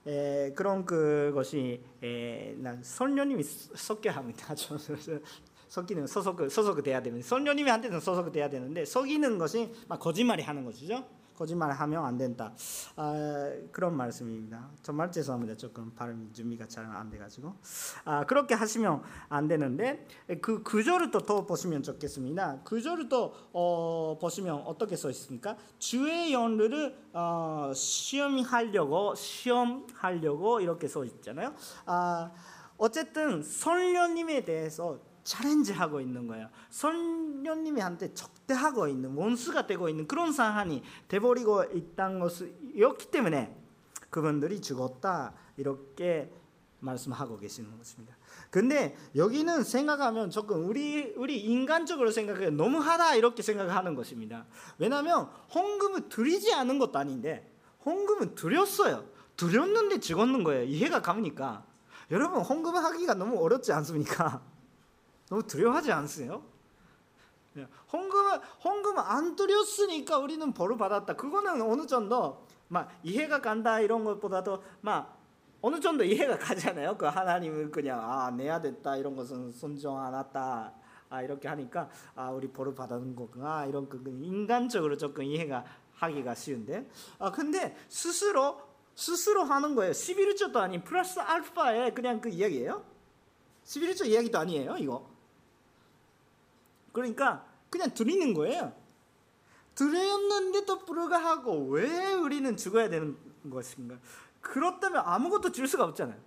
[0.07, 4.55] 에, 그런 그것이 에, 난 선녀님이 섞여 합니다.
[5.67, 10.65] 섞이는 소속 소속 돼야 되는 선녀님이 한테는 소속 돼야 되는데 속이는 것이 막 거짓말이 하는
[10.65, 11.05] 것이죠.
[11.43, 12.55] 거짓말을 하면 안 된다.
[12.95, 13.13] 아,
[13.73, 14.71] 그런 말씀입니다.
[14.83, 15.57] 정말 죄송합니다.
[15.57, 17.55] 조금 발음 준비가 잘 안 돼가지고
[18.05, 20.07] 아, 그렇게 하시면 안 되는데
[20.41, 22.61] 그 구절을 또, 더 보시면 좋겠습니다.
[22.65, 25.57] 구절을 또 어, 보시면 어떻게 써 있습니까?
[25.79, 31.55] 주의 연를 어, 시험하려고 시험하려고 이렇게 써 있잖아요.
[31.87, 32.31] 아,
[32.77, 36.49] 어쨌든 선녀님에 대해서 챌린지하고 있는 거예요.
[36.71, 43.57] 선녀님한테 적대하고 있는 원수가 되고 있는 그런 상황이 돼버리고 있다는 것이었기 때문에
[44.11, 46.31] 그분들이 죽었다 이렇게
[46.81, 48.17] 말씀하고 계시는 것입니다.
[48.51, 54.47] 근데 여기는 생각하면 조금 우리 우리 인간적으로 생각해 너무하다 이렇게 생각하는 것입니다.
[54.79, 57.51] 왜냐하면 헌금을 드리지 않은 것도 아닌데
[57.87, 59.05] 헌금은 드렸어요.
[59.37, 60.65] 드렸는데 죽었는 거예요.
[60.65, 61.65] 이해가 갑니까?
[62.11, 64.43] 여러분 헌금을 하기가 너무 어렵지 않습니까?
[65.29, 66.43] 너무 두려워하지 않으세요?
[67.55, 71.17] 네, 헌금을 헌금을 안 드렸으니까 우리는 벌을 받았다.
[71.17, 75.19] 그거는 어느 정도 막 이해가 간다 이런 것보다도 막
[75.61, 76.97] 어느 정도 이해가 가잖아요.
[76.97, 80.73] 그 하나님은 그냥 아 내야 됐다 이런 것은 순종 안 했다.
[81.11, 86.89] 아 이렇게 하니까 아 우리 벌을 받는 거구나 이런 그 인간적으로 조금 이해가 하기가 쉬운데
[87.19, 89.93] 아 근데 스스로 스스로 하는 거예요.
[89.93, 92.85] 11조도 아닌 플러스 알파의 그냥 그 이야기예요.
[93.65, 95.12] 11조 이야기도 아니에요, 이거.
[96.93, 98.73] 그러니까 그냥 드리는 거예요.
[99.75, 103.17] 드렸는데도 불구하고 왜 우리는 죽어야 되는
[103.51, 103.99] 것인가?
[104.41, 106.21] 그렇다면 아무것도 줄 수가 없잖아요.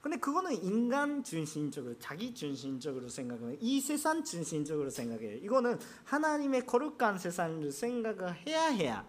[0.00, 3.56] 근데 그거는 인간 중심적으로 자기 중심적으로 생각해요.
[3.60, 5.36] 이 세상 중심적으로 생각해요.
[5.38, 9.04] 이거는 하나님의 거룩한 세상을 생각을 해야 해야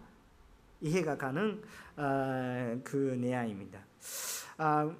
[0.80, 1.62] 이해가 가는
[1.96, 3.80] 어, 그 내용입니다.
[4.58, 4.94] 아,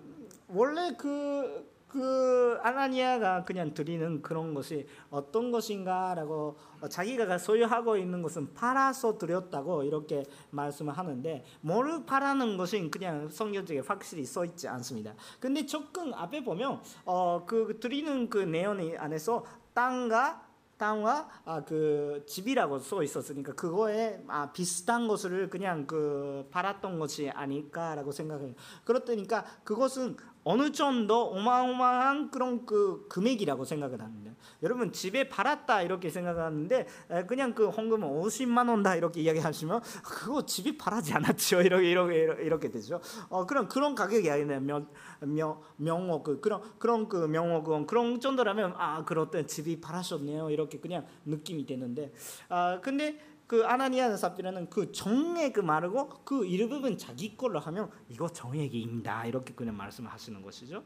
[0.49, 6.57] 원래 그, 그 아나니아가 그냥 드리는 그런 것이 어떤 것인가라고
[6.89, 14.25] 자기가 소유하고 있는 것은 팔아서 드렸다고 이렇게 말씀을 하는데 뭘 팔아는 것은 그냥 성경적에 확실히
[14.25, 15.15] 써 있지 않습니다.
[15.41, 22.79] 근데 조금 앞에 보면 어 그 드리는 그 내용 안에서 땅과 땅과 아, 그 집이라고
[22.79, 28.55] 써 있었으니까 그거에 아, 비슷한 것을 그냥 그 팔았던 것이 아닐까라고 생각해요.
[28.85, 30.17] 그렇다니까 그것은
[30.51, 36.87] 어느 정도 어마어마한 그런 그 금액이라고 생각을 하는데 여러분 집에 팔았다 이렇게 생각하는데
[37.29, 41.63] 그냥 그 헌금은 50만 원다 이렇게 이야기하시면 그거 집이 팔하지 않았죠.
[41.63, 43.01] 이렇게 이렇게 이렇게 되죠.
[43.29, 44.61] 어 그런 그런 가격이 아니네.
[44.61, 50.51] 명 명억 그 그런 그런 그 명억은 그런 정도라면 아 그렇대 집이 팔하셨네요.
[50.51, 52.13] 이렇게 그냥 느낌이 되는데.
[52.49, 53.19] 아 근데
[53.51, 59.77] 그 아나니아 사피라는 그 정액 말고 그 일부분 자기 걸로 하면 이거 정액입니다 이렇게 그냥
[59.77, 60.85] 말씀하시는 것이죠.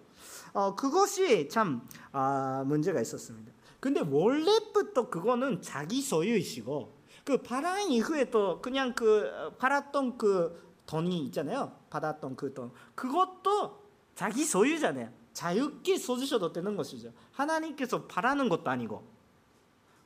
[0.54, 3.52] 어 그것이 참 아, 문제가 있었습니다.
[3.80, 6.96] 근데 원래부터 그거는 자기 소유이시고
[7.26, 11.78] 그 발행 이후에 또 그냥 그 팔았던 그 돈이 있잖아요.
[11.90, 12.72] 받았던 그 돈.
[12.94, 13.78] 그것도
[14.14, 15.10] 자기 소유잖아요.
[15.34, 17.12] 자유롭게 써주셔도 되는 것이죠.
[17.32, 19.06] 하나님께서 바라는 것도 아니고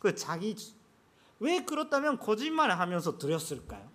[0.00, 0.56] 그 자기
[1.40, 3.88] 왜 그렇다면 거짓말을 하면서 드렸을까요?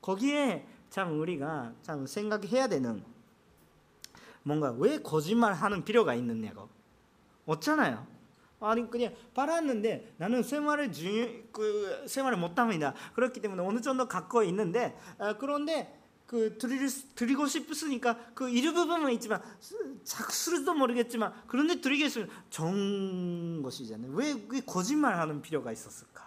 [0.00, 3.04] 거기에 참 우리가 참 생각해야 되는
[4.42, 6.68] 뭔가 왜 거짓말하는 필요가 있느냐고
[7.46, 8.06] 없잖아요.
[8.60, 12.94] 아니 그냥 팔았는데 나는 생활을 중, 그 생활을 못합니다.
[13.14, 19.42] 그렇기 때문에 어느 정도 갖고 있는데 아, 그런데 그 드릴, 드리고 싶으니까 그 일부분은 있지만
[20.04, 24.12] 작수도 모르겠지만 그런데 드리겠으면 정 것이잖아요.
[24.12, 26.25] 왜, 왜 거짓말하는 필요가 있었을까?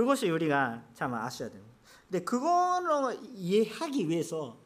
[0.00, 1.74] 그것이 우리가 참 아셔야 됩니다.
[2.08, 4.56] 근데 그거를 이해하기 위해서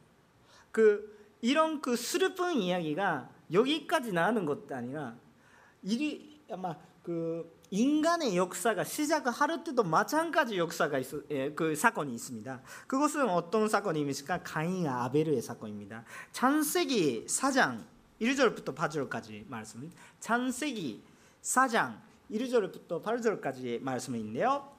[0.70, 5.16] 그 이런 그 슬픈 이야기가 여기까지 나오는 것도 아니라
[5.82, 12.62] 이 아마 그 인간의 역사가 시작할 때도 마찬가지 역사가 있어 예, 그 사건이 있습니다.
[12.86, 14.44] 그것은 어떤 사건입니까?
[14.44, 16.04] 가인과 아벨의 사건입니다.
[16.30, 17.82] 창세기 4장
[18.20, 19.90] 1절부터 8절까지 말씀.
[20.20, 21.02] 창세기
[21.42, 21.98] 4장
[22.30, 24.73] 1절부터 8절까지 말씀이 있는데요.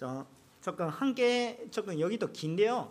[0.00, 0.24] 저
[0.62, 2.90] 조금 한개 조금 여기도 긴데요.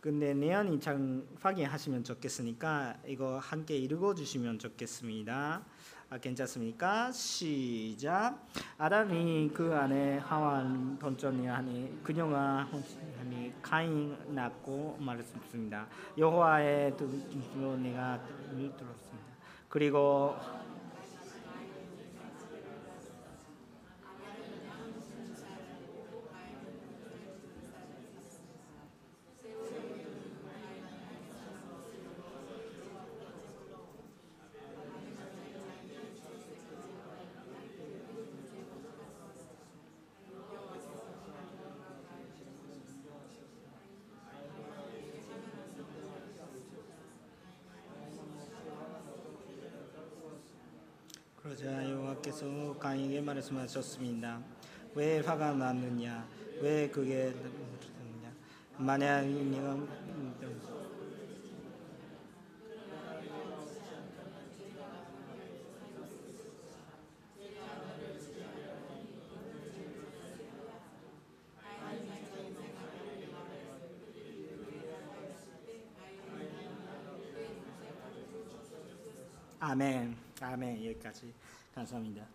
[0.00, 5.62] 근데 내연이 참 확인하시면 좋겠으니까 이거 함께 읽어주시면 좋겠습니다.
[6.08, 7.12] 아, 괜찮습니까?
[7.12, 8.42] 시작.
[8.78, 12.70] 아담이 그 안에 하와 던전이 하니 그녀가
[13.18, 15.88] 하니 가인 낳고 말했습니다.
[16.16, 18.18] 여호와의 뜻으로 내가
[18.48, 19.26] 들었습니다.
[19.68, 20.34] 그리고
[51.42, 54.40] 그러자 여호와께서 가인에게 말씀하셨습니다.
[54.94, 56.26] 왜 화가 났느냐?
[56.60, 58.32] 왜 그게 났느냐?
[58.76, 59.24] 만약
[79.72, 81.32] 아멘, 아멘 여기까지
[81.74, 82.26] 감사합니다.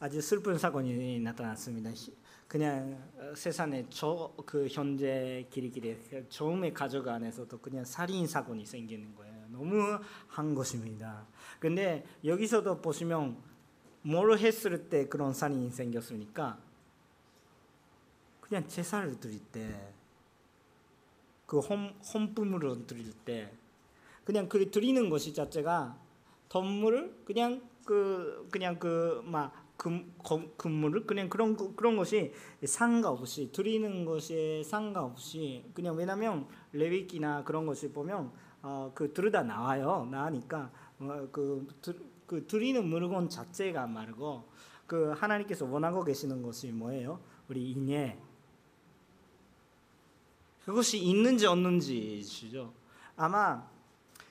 [0.00, 1.90] 아주 슬픈 사건이 나타났습니다.
[1.90, 2.12] 히-
[2.48, 5.96] 그냥 어, 세상에 저 그 현재 길이길이
[6.28, 9.46] 처음에 가족 안에서도 그냥 살인 사건이 생기는 거예요.
[9.50, 11.24] 너무 한 것입니다.
[11.60, 13.36] 근데 여기서도 보시면
[14.02, 16.58] 뭘 했을 때 그런 살인이 생겼습니까?
[18.40, 19.92] 그냥 제사를 드릴 때,
[21.46, 23.52] 그 혼, 혼품으로 드릴 때,
[24.24, 25.96] 그냥 그 드리는 것이 자체가
[26.48, 32.32] 덤물을 그냥 그 그냥 그막 금금물을 그냥 그런 거- 그런 것이
[32.64, 38.30] 상관없이 드리는 것에 상관없이 그냥 왜냐면 레위기나 그런 것을 보면
[38.62, 44.44] 어 그 들으다 나와요 나니까 어, 그, 드, 그 드리는 물건 자체가 말고
[44.86, 47.20] 그 하나님께서 원하고 계시는 것이 뭐예요?
[47.48, 48.18] 우리 인예
[50.64, 52.72] 그것이 있는지 없는지죠.
[53.16, 53.66] 아마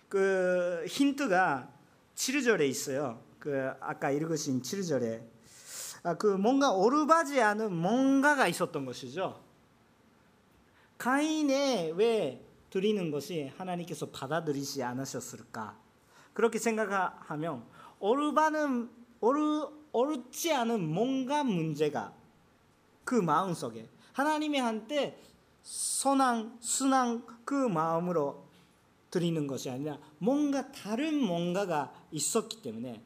[0.08, 1.70] 그 힌트가
[2.16, 3.20] 7절에 있어요.
[3.40, 5.24] 그 아까 읽으신 7절에
[6.04, 9.42] 아, 그 뭔가 오르바지 않은 뭔가가 있었던 것이죠.
[10.98, 15.78] 가인의 왜 드리는 것이 하나님께서 받아들이지 않으셨을까?
[16.34, 17.66] 그렇게 생각하면
[18.00, 18.90] 오르바는
[19.22, 22.14] 오르 옳지 않은 뭔가 문제가
[23.04, 25.20] 그 마음 속에 하나님의 한테
[25.64, 28.46] 선한 순한 그 마음으로
[29.10, 33.02] 드리는 것이 아니라 뭔가 다른 뭔가가 있었기 때문에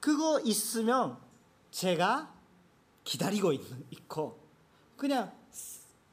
[0.00, 1.18] 그거 있으면
[1.70, 2.32] 제가
[3.04, 4.38] 기다리고 있는, 있고
[4.96, 5.32] 그냥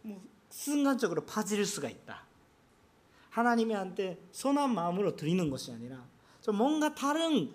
[0.02, 2.24] 뭐 순간적으로 빠질 수가 있다.
[3.30, 6.06] 하나님한테 선한 마음으로 드리는 것이 아니라
[6.42, 7.54] 좀 뭔가 다른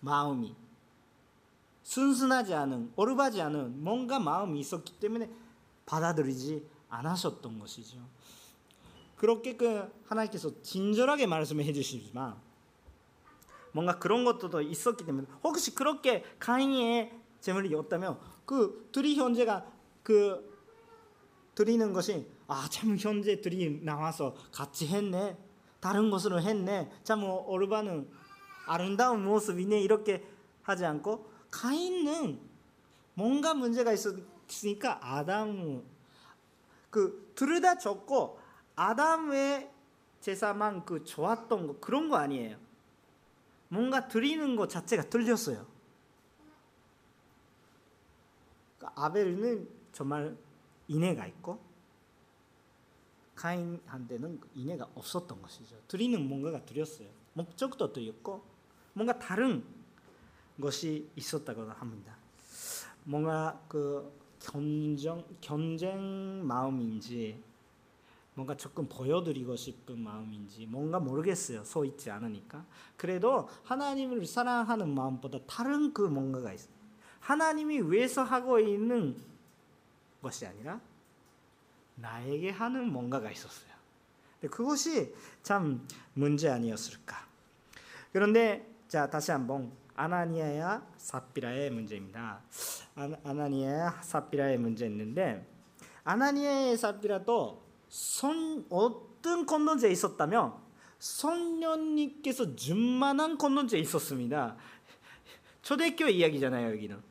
[0.00, 0.56] 마음이
[1.82, 5.30] 순순하지 않은 오르바지 않은 뭔가 마음이 있었기 때문에
[5.86, 7.98] 받아들이지 않으셨던 것이죠.
[9.16, 12.40] 그렇게 그 하나님께서 친절하게 말씀을 해주시지만
[13.72, 19.64] 뭔가 그런 것도 있었기 때문에 혹시 그렇게 가인의 재물이 없다면 그 둘이 현재가
[20.02, 20.48] 그
[21.54, 25.36] 드리는 것이 아 참 현재 둘이 나와서 같이 했네
[25.80, 28.10] 다른 것으로 했네 참 오르바는
[28.66, 30.26] 아름다운 모습이네 이렇게
[30.62, 32.40] 하지 않고 가인은
[33.14, 35.84] 뭔가 문제가 있었으니까 아담
[36.90, 38.38] 그둘다 좋고
[38.76, 39.70] 아담의
[40.20, 42.56] 제사만 그 좋았던 거 그런 거 아니에요.
[43.70, 45.64] 뭔가 드리는 것 자체가 틀렸어요.
[48.76, 50.36] 그러니까 아벨은 정말
[50.88, 51.60] 인애가 있고
[53.36, 55.76] 가인한테는 인애가 없었던 것이죠.
[55.86, 57.08] 드리는 뭔가가 드렸어요.
[57.32, 58.44] 목적도 드렸고
[58.92, 59.64] 뭔가 다른
[60.60, 62.16] 것이 있었다고 합니다.
[63.04, 67.42] 뭔가 그 견정 견쟁 마음인지
[68.34, 71.64] 뭔가 조금 보여드리고 싶은 마음인지 뭔가 모르겠어요.
[71.64, 72.64] 서 있지 않으니까.
[72.96, 76.72] 그래도 하나님을 사랑하는 마음보다 다른 그 뭔가가 있어요.
[77.20, 79.16] 하나님이 위해서 하고 있는
[80.22, 80.80] 것이 아니라
[81.96, 83.70] 나에게 하는 뭔가가 있었어요.
[84.50, 87.16] 그것이 참 문제 아니었을까.
[88.12, 92.40] 그런데 자 다시 한번 아나니아야 사피라의 문제입니다.
[93.22, 95.46] 아나니아야 사피라의 문제 있는데
[96.04, 100.54] 아나니아의 사피라도 선 어떤 건넌지에 있었다면
[101.00, 104.56] 선녀님께서 준 만한 건넌지에 있었습니다.
[105.62, 107.02] 초대교회 이야기잖아요 여기는.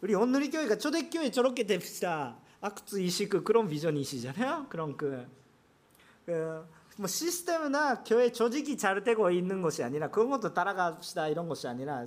[0.00, 2.38] 우리 오늘의 교회가 초대교회 저렇게 됩시다.
[2.60, 4.66] 악수 이시그 그런 비전이시잖아요.
[4.68, 5.26] 그런 그,
[6.24, 6.66] 그,
[6.96, 12.06] 뭐 시스템이나 교회 조직이 잘 되고 있는 것이 아니라 그런 것도 따라갑시다 이런 것이 아니라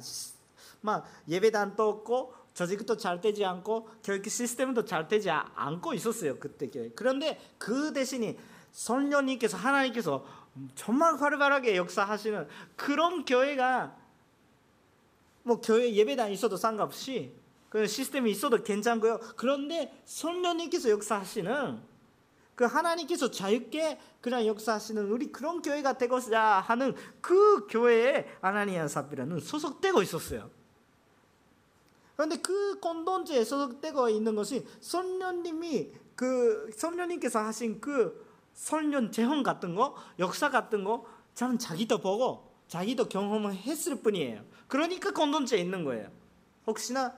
[0.82, 6.90] 막 예배단도 없고 조직도 잘 되지 않고 교육 시스템도 잘 되지 않고 있었어요 그때 교회.
[6.96, 8.38] 그런데 그 대신에
[8.72, 10.26] 선녀님께서 하나님께서
[10.74, 12.48] 정말 활발하게 역사하시는
[12.78, 13.96] 그런 교회가
[15.44, 17.36] 뭐 교회 예배단 있어도 상관없이
[17.70, 19.20] 그 시스템이 있어도 괜찮고요.
[19.36, 21.82] 그런데 선녀님께서 역사하시는
[22.56, 30.02] 그 하나님께서 자유롭게 그냥 역사하시는 우리 그런 교회가 되고자 하는 그 교회에 아나니아 사피라는 소속되고
[30.02, 30.55] 있었어요.
[32.16, 39.96] 그런데 그 공동체에 소속되고 있는 것이 선녀님이 그 선녀님께서 하신 그 선년 재헌 같은 거
[40.20, 44.44] 역사 같은 거 저는 자기도 보고 자기도 경험을 했을 뿐이에요.
[44.68, 46.10] 그러니까 공동체에 있는 거예요.
[46.66, 47.14] 혹시나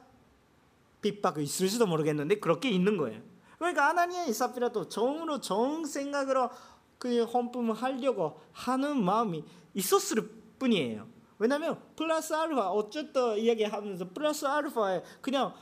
[1.01, 3.21] 핍박이 있을지도 모르겠는데 그렇게 있는 거예요.
[3.57, 6.49] 그러니까 아나니아 이사피라도 정으로 정 생각으로
[6.97, 9.43] 그 헌품을 하려고 하는 마음이
[9.73, 10.29] 있었을
[10.59, 11.07] 뿐이에요.
[11.39, 15.53] 왜냐하면 플러스 알파 어쨌든 이야기하면서 플러스 알파에 그냥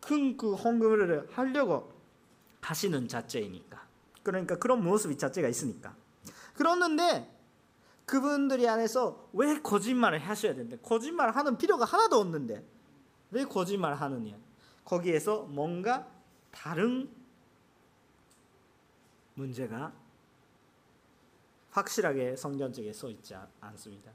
[0.00, 1.92] 큰 그 헌금을 하려고
[2.60, 3.86] 하시는 자체이니까.
[4.22, 5.94] 그러니까 그런 모습이 자체가 있으니까.
[6.54, 7.30] 그러는데
[8.06, 12.64] 그분들이 안에서 왜 거짓말을 하셔야 되는데 거짓말 하는 필요가 하나도 없는데
[13.30, 14.36] 왜 거짓말 하느냐?
[14.84, 16.06] 거기에서 뭔가
[16.50, 17.10] 다른
[19.34, 19.92] 문제가
[21.70, 24.12] 확실하게 성경책에 써 있지 않습니다.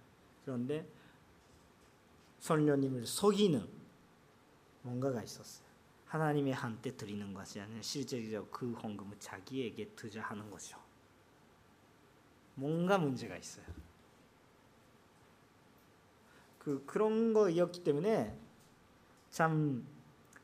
[0.50, 0.84] 그런데
[2.40, 3.70] 선녀님을 속이는
[4.82, 5.68] 뭔가가 있었어요.
[6.08, 10.80] 하나님의 한테 드리는 것이 아니라 실제적으로 그 헌금을 자기에게 투자 하는 거죠.
[12.56, 13.64] 뭔가 문제가 있어요.
[16.58, 18.36] 그 그런 거였기 때문에
[19.30, 19.86] 참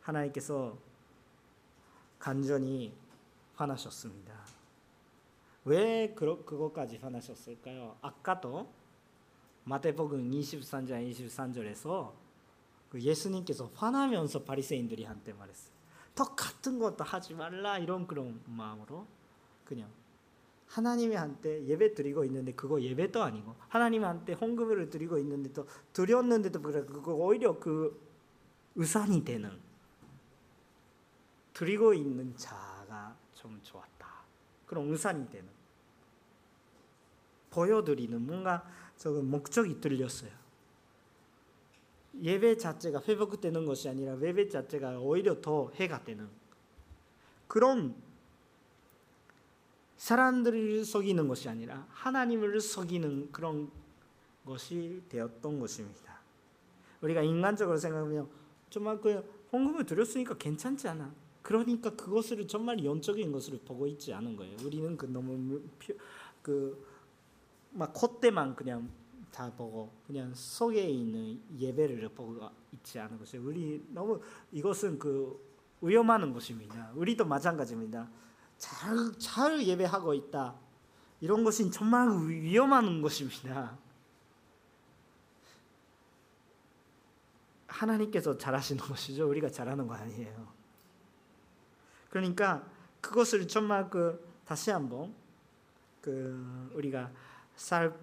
[0.01, 0.77] 하나님께서
[2.19, 2.95] 간절히
[3.55, 4.35] 화나셨습니다.
[5.63, 7.97] 왜 그러, 그것까지 화나셨을까요?
[8.03, 8.84] 아까도
[9.66, 12.13] 마태복음 23장 23절에서
[12.89, 15.74] 그 예수님께서 화나면서 바리새인들이 한테 말했어요.
[16.13, 19.05] 똑같은 것도 하지 말라 이런 그런 마음으로
[19.66, 19.89] 그냥
[20.68, 27.99] 하나님한테 예배 드리고 있는데 그거 예배도 아니고 하나님한테 헌금을 드리고 있는데도 드렸는데도 그거 오히려 그
[28.76, 29.59] 의산이 되는
[31.53, 34.07] 드리고 있는 자가 좀 좋았다.
[34.66, 35.49] 그런 의산이 되는
[37.49, 38.66] 보여드리는 뭔가
[38.97, 40.31] 저거 목적이 들렸어요.
[42.21, 46.29] 예배 자체가 회복되는 것이 아니라 예배 자체가 오히려 더 해가 되는
[47.47, 47.95] 그런
[49.97, 53.69] 사람들을 속이는 것이 아니라 하나님을 속이는 그런
[54.45, 56.19] 것이 되었던 것입니다.
[57.01, 58.29] 우리가 인간적으로 생각하면
[58.69, 61.13] 정말 그 헌금을 드렸으니까 괜찮지 않아.
[61.41, 64.57] 그러니까 그것을 정말 영적인 것을 보고 있지 않은 거예요.
[64.63, 65.61] 우리는 그 너무
[66.41, 66.83] 그
[67.76, 68.89] 막 콧대만 그냥
[69.32, 74.21] 다 보고 그냥 속에 있는 예배를 보고 있지 않은 것이 우리 너무
[74.51, 75.38] 이것은 그
[75.82, 76.91] 위험한 것입니다.
[76.95, 78.09] 우리도 마찬가지입니다.
[78.57, 80.55] 잘, 잘 예배하고 있다.
[81.19, 83.78] 이런 것이 정말 위험한 것입니다.
[87.67, 89.28] 하나님께서 잘하시는 것이죠.
[89.30, 90.47] 우리가 잘하는 거 아니에요.
[92.09, 92.65] 그러니까
[93.01, 95.13] 그것을 정말 그 다시 한번
[96.01, 97.11] 그 우리가
[97.55, 97.93] 살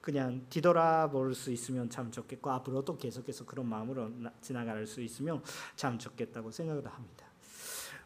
[0.00, 4.10] 그냥 뒤돌아볼 수 있으면 참 좋겠고 앞으로도 계속해서 그런 마음으로
[4.42, 5.42] 지나갈 수 있으면
[5.76, 7.26] 참 좋겠다고 생각을 합니다.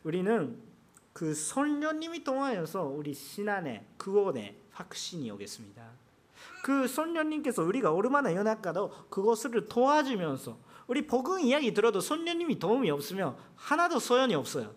[0.05, 0.57] 우리는
[1.13, 5.85] 그 선녀님이 통하여서 우리 신안에 구원에 확신이 오겠습니다.
[6.63, 10.57] 그 선녀님께서 우리가 얼마나 연약가도 그것을 도와주면서
[10.87, 14.73] 우리 복음 이야기 들어도 선녀님이 도움이 없으면 하나도 소용이 없어요.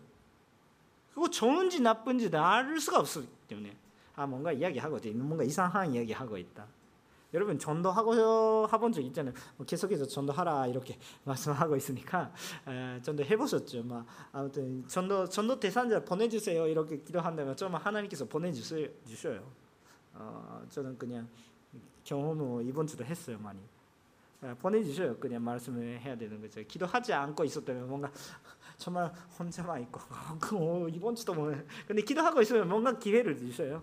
[1.13, 3.75] 그거 좋은지 나쁜지 알 수가 없기 때문에
[4.15, 6.67] 아 뭔가 이야기하고 뭔가 이상한 이야기하고 있다.
[7.33, 9.33] 여러분 전도하고 해본 적 있잖아요.
[9.55, 12.33] 뭐 계속해서 전도하라 이렇게 말씀하고 있으니까
[12.67, 13.83] 에, 전도 해보셨죠.
[13.83, 19.41] 막 아무튼 전도 전도 대상자 보내주세요 이렇게 기도한다면 좀 하나님께서 보내주셔요.
[20.13, 21.27] 어, 저는 그냥
[22.03, 23.59] 경험을 이번 주도 했어요 많이.
[24.59, 25.15] 보내주셔요.
[25.17, 26.61] 그냥 말씀을 해야 되는 거죠.
[26.67, 28.11] 기도하지 않고 있었다면 뭔가
[28.77, 30.01] 정말 혼자만 있고
[30.57, 31.53] 어, 이번 주도 뭐
[31.87, 33.81] 근데 기도하고 있으면 뭔가 기회를 주셔요.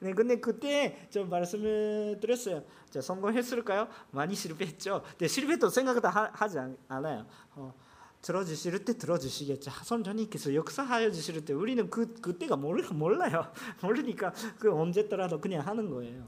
[0.00, 2.64] 네, 근데 그때 좀 말씀을 드렸어요.
[2.88, 3.86] 자, 성공했을까요?
[4.10, 5.02] 많이 실패했죠.
[5.10, 7.26] 근데 실패도 생각도 하, 지 않아요.
[7.54, 7.74] 어,
[8.22, 9.70] 들어주실 때 들어주시겠죠.
[9.70, 13.50] 선전님께서 역사하여 주실 때 우리는 그 그때가 몰라 몰라요.
[13.82, 16.26] 모르니까 그 언제더라도 그냥 하는 거예요.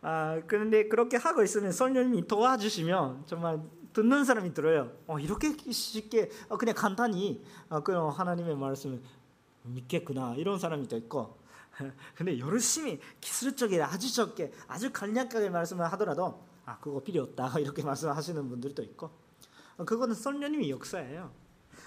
[0.00, 3.60] 아 그런데 그렇게 하고 있으면 선녀님이 도와주시면 정말
[3.92, 4.92] 듣는 사람이 들어요.
[5.06, 9.00] 어 이렇게 쉽게 어, 그냥 간단히 어, 그 하나님의 말씀을
[9.64, 11.41] 믿겠구나 이런 사람이 또 있고
[12.16, 18.48] 근데 열심히 기술적인 아주 적게 아주 간략하게 말씀을 하더라도 아 그거 필요 없다 이렇게 말씀하시는
[18.48, 19.10] 분들도 있고
[19.84, 21.32] 그거는 선녀님의 역사예요.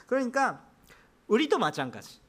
[0.08, 0.66] 그러니까
[1.28, 2.20] 우리도 마찬가지.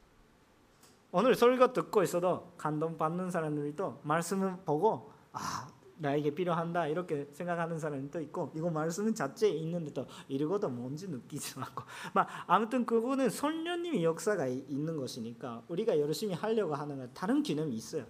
[1.13, 5.69] 오늘 설교 듣고 있어도 감동 받는 사람들도 말씀을 보고 아
[5.99, 12.29] 나에게 필요한다 이렇게 생각하는 사람도 있고 이거 말씀은 자체에 있는데도 읽어도 뭔지 느끼지 않고 막
[12.47, 18.05] 아무튼 그거는 선녀님의 역사가 있는 것이니까 우리가 열심히 하려고 하는 건 다른 기능이 있어요.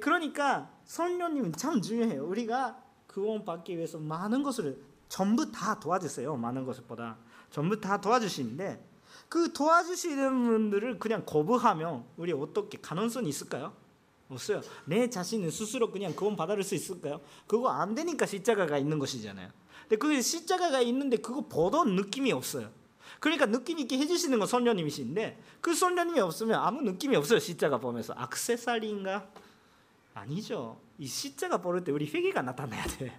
[0.00, 2.24] 그러니까 선녀님은 참 중요해요.
[2.26, 6.36] 우리가 구원 받기 위해서 많은 것을 전부 다 도와주세요.
[6.36, 7.18] 많은 것보다
[7.50, 8.86] 전부 다 도와주시는데
[9.28, 13.74] 그 도와주시는 분들을 그냥 거부하면 우리 어떻게 가능성이 있을까요?
[14.30, 14.60] 없어요.
[14.84, 17.20] 내 자신은 스스로 그냥 구원 받을 수 있을까요?
[17.46, 19.50] 그거 안 되니까 십자가가 있는 것이잖아요.
[19.82, 22.70] 근데 그 십자가가 있는데 그거 보던 느낌이 없어요.
[23.20, 27.38] 그러니까 느낌 있게 해주시는 건 선녀님이신데 그 선녀님이 없으면 아무 느낌이 없어요.
[27.38, 29.28] 십자가 보면서 악세사리인가?
[30.14, 30.78] 아니죠.
[30.98, 33.18] 이 십자가 보를 때 우리 회개가 나타나야 돼.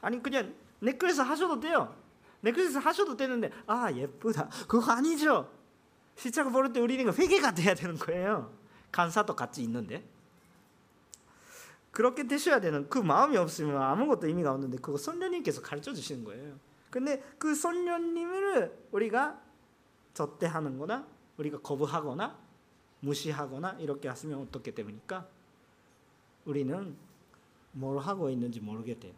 [0.00, 1.94] 아니 그냥 넥클래스 하셔도 돼요.
[2.40, 4.48] 넥클래스 하셔도 되는데 아 예쁘다.
[4.66, 5.50] 그거 아니죠.
[6.16, 8.61] 십자가 보를 때 우리는 회개가 돼야 되는 거예요.
[8.92, 10.06] 간사도 같이 있는데
[11.90, 16.58] 그렇게 되셔야 되는 그 마음이 없으면 아무것도 의미가 없는데 그거 선녀님께서 가르쳐 주시는 거예요.
[16.90, 19.42] 근데 그 선녀님을 우리가
[20.14, 21.06] 적대하는 거나
[21.38, 22.38] 우리가 거부하거나
[23.00, 25.26] 무시하거나 이렇게 하시면 어떻게 됩니까?
[26.44, 26.96] 우리는
[27.72, 29.14] 뭘 하고 있는지 모르게 돼요.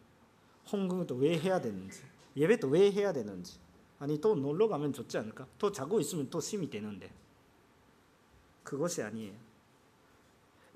[0.71, 2.01] 홍금도 왜 해야 되는지,
[2.35, 3.59] 예배도 왜 해야 되는지.
[3.99, 5.47] 아니 또 놀러 가면 좋지 않을까?
[5.59, 7.11] 또 자고 있으면 또 심이 되는데.
[8.63, 9.35] 그것이 아니에요.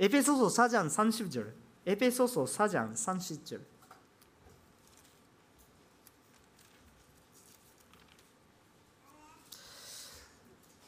[0.02, 1.52] 에베소서 4장 30절.
[1.86, 3.60] 에베소서 4장 30절.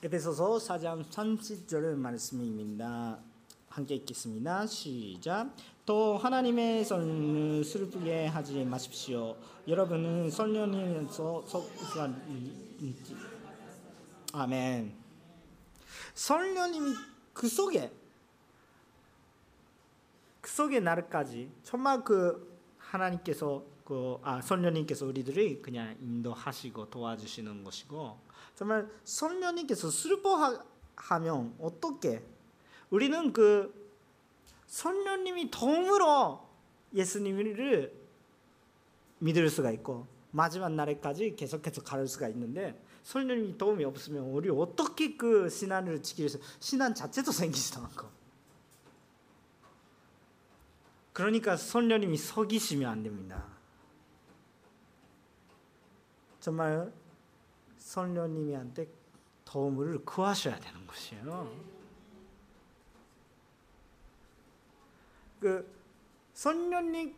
[0.01, 3.19] 에베소서 4장 30절 말씀입니다.
[3.67, 4.65] 함께 읽겠습니다.
[4.67, 5.53] 시작.
[5.85, 9.35] 또 하나님의 선을 슬프게 하지 마십시오.
[9.67, 12.21] 여러분은 선녀님에서 속한
[14.31, 14.95] 아멘.
[16.13, 16.95] 선녀님이
[17.33, 18.00] 그 속에
[20.41, 28.17] 그 속에 나를까지 정말 그 하나님께서 그아 선녀님께서 우리들을 그냥 인도하시고 도와주시는 것이고
[28.55, 32.23] 정말 선녀님께서 슬퍼하면 어떻게
[32.89, 33.73] 우리는 그
[34.67, 36.47] 선녀님이 덤으로
[36.93, 37.93] 예수님을
[39.19, 45.49] 믿을 수가 있고 마지막 날에까지 계속해서 가를 수가 있는데 선녀님이 도움이 없으면 우리 어떻게 그
[45.49, 48.20] 신앙을 수 신앙 자체도 생기지도 않고
[51.13, 53.45] 그러니까 선녀님이 속이시면 안 됩니다.
[56.39, 56.91] 정말
[57.77, 58.87] 선녀님한테
[59.45, 61.51] 도움을 구하셔야 되는 것이에요.
[65.39, 65.67] 그
[66.33, 67.15] 선녀님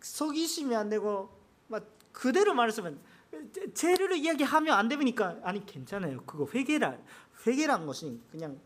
[0.00, 1.30] 속이시면 안 되고
[1.68, 3.00] 막 그대로 말했으면
[3.74, 6.22] 죄를 이야기하면 안 되니까 아니 괜찮아요.
[6.24, 6.96] 그거 회개라
[7.46, 8.58] 회개란 것이 그냥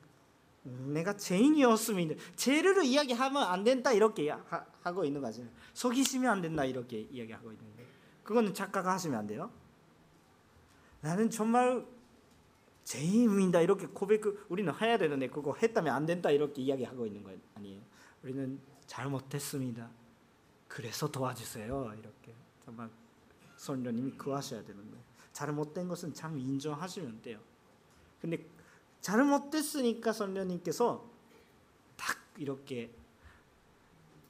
[0.86, 5.46] 내가 죄인이었으면 죄를 이야기하면 안 된다 이렇게 하, 고 있는 거지.
[5.74, 7.88] 속이시면 안 된다 이렇게 이야기하고 있는 거예요.
[8.22, 9.50] 그거는 작가가 하시면 안 돼요.
[11.00, 11.86] 나는 정말
[12.84, 17.80] 죄인입니다 이렇게 고백 우리는 해야 되는데 그거 했다면 안 된다 이렇게 이야기하고 있는 거 아니에요.
[18.22, 19.90] 우리는 잘못했습니다.
[20.66, 22.90] 그래서 도와주세요 이렇게 정말
[23.56, 25.04] 선녀님이 구하셔야 되는 거예요.
[25.32, 27.38] 잘못된 것은 참 인정하시면 돼요.
[28.20, 28.44] 근데
[29.00, 31.04] 잘못됐으니까 선녀님께서
[31.96, 32.90] 딱 이렇게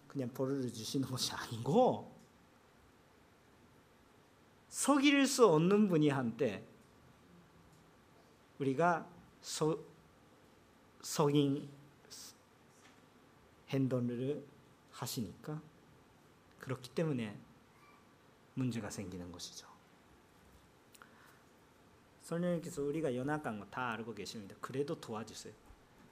[0.08, 2.10] 그냥 벌을 주시는 것이 아니고
[4.68, 6.64] 속일 수 없는 분이 한때
[8.58, 9.06] 우리가
[9.40, 9.84] 소,
[11.02, 11.68] 속인
[13.70, 14.44] 행동을
[14.92, 15.60] 하시니까
[16.58, 17.38] 그렇기 때문에
[18.54, 19.67] 문제가 생기는 것이죠.
[22.28, 24.54] 선생님께서 우리가 연약한 거 다 알고 계십니다.
[24.60, 25.54] 그래도 도와주세요.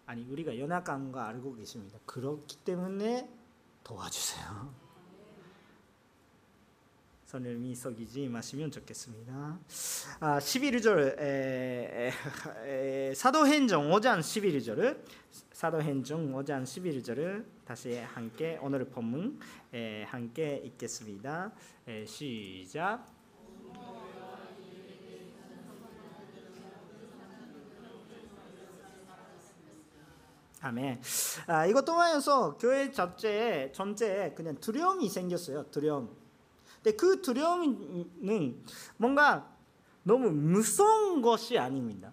[0.06, 1.98] 아니 우리가 연약한 거 알고 계십니다.
[2.06, 3.28] 그렇기 때문에
[3.84, 4.86] 도와주세요.
[7.26, 9.58] 선생님이 속이지 마시면 좋겠습니다.
[10.20, 12.12] 아, 11절 에,
[12.64, 15.02] 에, 사도행정 5장 11절을
[15.52, 19.40] 사도행정 5장 11절을 다시 함께 오늘 본문
[19.74, 21.52] 에, 함께 읽겠습니다.
[21.88, 23.15] 에, 시작.
[30.66, 31.00] 아멘.
[31.46, 35.70] 아, 이것 통하여서 교회 자체에 전체에 그냥 두려움이 생겼어요.
[35.70, 36.14] 두려움.
[36.82, 38.64] 근데 그 두려움은
[38.96, 39.54] 뭔가
[40.02, 42.12] 너무 무서운 것이 아닙니다.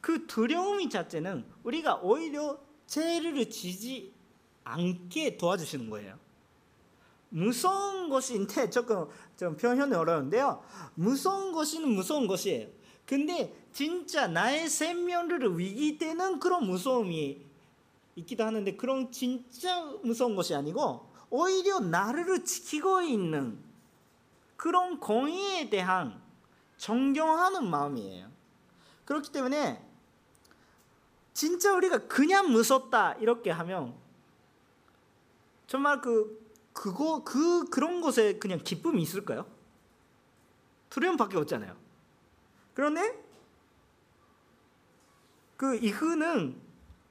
[0.00, 4.12] 그 두려움 자체는 우리가 오히려 죄를 지지
[4.64, 6.18] 않게 도와주시는 거예요.
[7.28, 10.62] 무서운 것인데 조금 좀 표현이 어려운데요.
[10.94, 12.68] 무서운 것은 무서운 것이에요.
[13.06, 17.49] 근데 진짜 나의 생명을 위기되는 그런 무서움이
[18.16, 23.58] 있기도 하는데 그런 진짜 무서운 것이 아니고 오히려 나를 지키고 있는
[24.56, 26.20] 그런 공의에 대한
[26.76, 28.30] 존경하는 마음이에요.
[29.04, 29.84] 그렇기 때문에
[31.32, 33.94] 진짜 우리가 그냥 무섭다 이렇게 하면
[35.66, 36.38] 정말 그
[36.72, 39.46] 그거 그 그런 것에 그냥 기쁨이 있을까요?
[40.90, 41.76] 두려움밖에 없잖아요.
[42.74, 43.24] 그런데
[45.56, 46.59] 그 이후는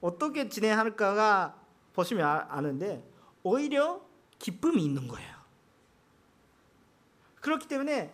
[0.01, 1.55] 어떻게 진행할까가
[1.93, 3.03] 보시면 아, 아는데
[3.43, 4.01] 오히려
[4.37, 5.35] 기쁨이 있는 거예요.
[7.41, 8.13] 그렇기 때문에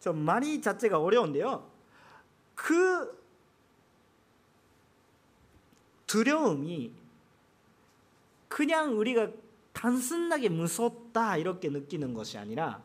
[0.00, 1.70] 좀 말이 자체가 어려운데요.
[2.54, 3.18] 그
[6.06, 6.92] 두려움이
[8.48, 9.30] 그냥 우리가
[9.72, 12.82] 단순하게 무섭다 이렇게 느끼는 것이 아니라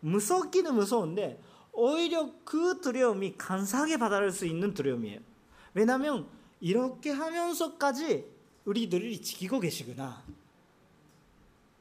[0.00, 1.42] 무섭기는 무서운데
[1.72, 5.20] 오히려 그 두려움이 감사하게 받아들일 수 있는 두려움이에요.
[5.74, 6.28] 왜냐하면
[6.62, 8.24] 이렇게 하면서까지
[8.64, 10.22] 우리들이 지키고 계시구나.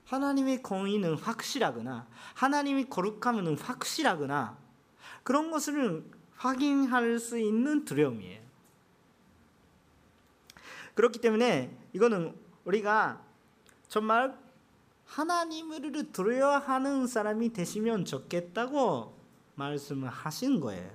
[0.05, 2.07] 하나님의 공의는 확실하구나.
[2.33, 4.57] 하나님이 거룩함은 확실하구나.
[5.23, 6.03] 그런 것을
[6.35, 8.41] 확인할 수 있는 두려움이에요.
[10.95, 13.23] 그렇기 때문에 이거는 우리가
[13.87, 14.35] 정말
[15.05, 19.15] 하나님을 두려워 하는 사람이 되시면 좋겠다고
[19.53, 20.89] 말씀을 하신 거예요.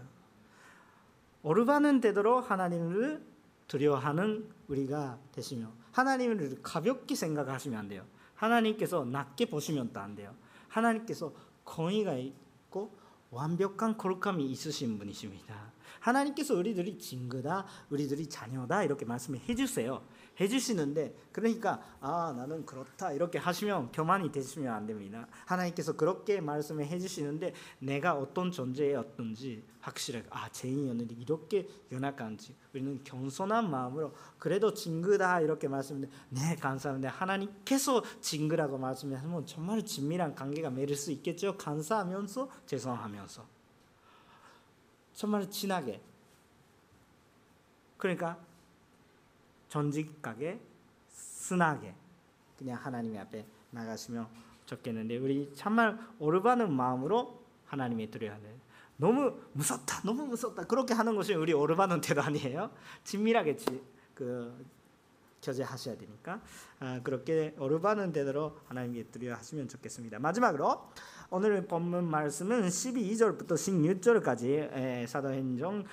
[1.45, 3.25] 오르바는 되도록 하나님을
[3.69, 8.05] 두려워하는 우리가 되시며 하나님을 가볍게 생각하시면 안 돼요.
[8.35, 10.35] 하나님께서 낮게 보시면 또 안 돼요.
[10.69, 11.33] 하나님께서
[11.65, 12.95] 공의가 있고
[13.31, 15.73] 완벽한 거룩함이 있으신 분이십니다.
[16.07, 20.03] 하나님께서 우리들이 친구다, 우리들이 자녀다 이렇게 말씀해 주세요.
[20.39, 25.27] 해주시는데 그러니까 아 나는 그렇다 이렇게 하시면 교만이 되시면 안 됩니다.
[25.47, 30.87] 하나님께서 그렇게 말씀을 해주시는데 내가 어떤 존재였던지 확실하게 아 죄인이
[31.19, 37.09] 이렇게 연약한지 우리는 겸손한 마음으로 그래도 친구다 이렇게 말씀을 네 감사합니다.
[37.11, 41.57] 하나님께서 친구라고 말씀하면 정말 친밀한 관계가 맺을 수 있겠죠.
[41.57, 43.56] 감사하면서 죄송하면서
[45.17, 46.01] 정말 친하게.
[47.97, 48.39] 그러니까
[49.69, 50.61] 전직하게
[51.09, 51.95] 순하게
[52.59, 54.29] 그냥 하나님 앞에 나가시면
[54.67, 58.61] 좋겠는데 우리 참말 오르바는 마음으로 하나님의 두려워하는
[58.99, 60.65] 너무 무섭다 너무 무섭다.
[60.67, 62.71] 그렇게 하는 것이 우리 오르바는 태도 아니에요.
[63.03, 63.57] 친밀하게
[64.15, 64.67] 그
[65.43, 66.41] 교제하셔야 되니까.
[66.81, 70.19] 아, 그렇게 오르바는 대로 하나님께 두려워하시면 좋겠습니다.
[70.19, 70.91] 마지막으로
[71.29, 75.85] 오늘 본문 말씀은 12절부터 16절까지 사도행전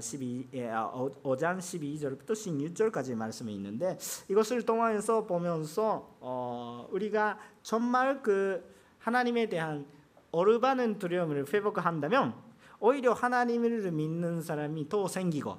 [0.00, 8.62] 12 5장 12절부터 16절까지 말씀이 있는데 이것을 통해서 보면서 어, 우리가 정말 그
[9.00, 9.86] 하나님에 대한
[10.30, 12.34] 어르바는 두려움을 회복한다면
[12.78, 15.58] 오히려 하나님을 믿는 사람이 더 생기고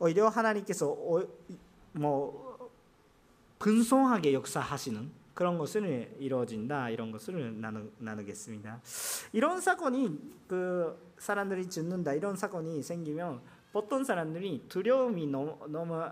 [0.00, 0.96] 오히려 하나님께서
[1.92, 2.68] 뭐
[3.60, 8.80] 분성하게 역사하시는 그런 것을 이루어진다 이런 것을 나누, 나누겠습니다.
[9.34, 10.18] 이런 사건이
[10.48, 13.42] 그 사람들이 죽는다 이런 사건이 생기면
[13.74, 16.02] 어떤 사람들이 두려움이 너무, 너무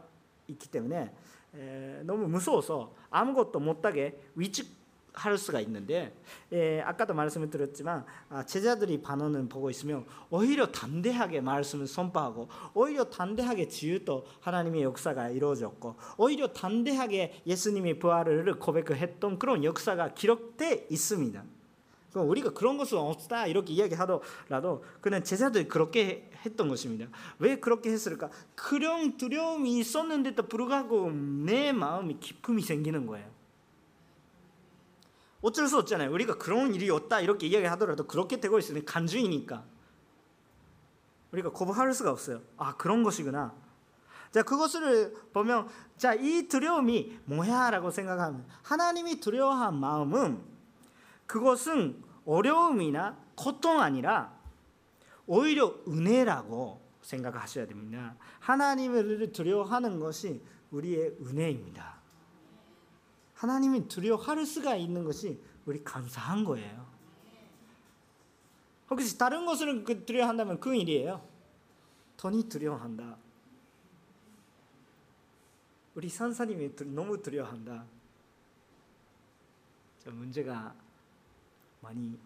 [0.47, 1.15] 있기 때문에
[1.55, 4.84] 에, 너무 무서워서 아무것도 못하게 위축
[5.15, 6.13] 할 수가 있는데
[6.53, 13.69] 예, 아까도 말씀을 드렸지만 아, 제자들이 반응을 보고 있으면 오히려 담대하게 말씀을 선포하고 오히려 담대하게
[13.69, 21.43] 지유도 하나님의 역사가 이루어졌고 오히려 담대하게 예수님의 부활을 고백했던 그런 역사가 기록돼 있습니다.
[22.15, 27.07] 우리가 그런 것은 없다 이렇게 이야기하더라도 그냥 제자들이 그렇게 했던 것입니다.
[27.39, 28.31] 왜 그렇게 했을까?
[28.55, 33.34] 그런 두려움이 있었는데도 불구하고 내 마음이 기쁨이 생기는 거예요.
[35.45, 36.11] 어쩔 수 없잖아요.
[36.11, 39.63] 우리가 그런 일이 없다 이렇게 이야기하더라도 그렇게 되고 있으니 간주이니까
[41.33, 42.41] 우리가 거부할 수가 없어요.
[42.57, 43.55] 아 그런 것이구나.
[44.31, 45.69] 자 그것을 보면
[45.99, 50.43] 자이 두려움이 뭐야라고 생각하면 하나님이 두려워한 마음은
[51.27, 54.33] 그것은 어려움이나 고통 아니라
[55.27, 58.17] 오히려 은혜라고 생각하셔야 됩니다.
[58.41, 61.94] 하나님을 두려워하는 것이 우리의 은혜입니다.
[63.35, 66.87] 하나님이 두려워할 수가 있는 것이 우리 감사한 거예요.
[68.91, 71.27] 혹시 다른 것을 그 두려워한다면 그 일이에요.
[72.17, 73.17] 돈이 두려워한다.
[75.95, 77.85] 우리 선사님이 너무 두려워한다.
[80.07, 80.75] 문제가
[81.81, 82.19] 많이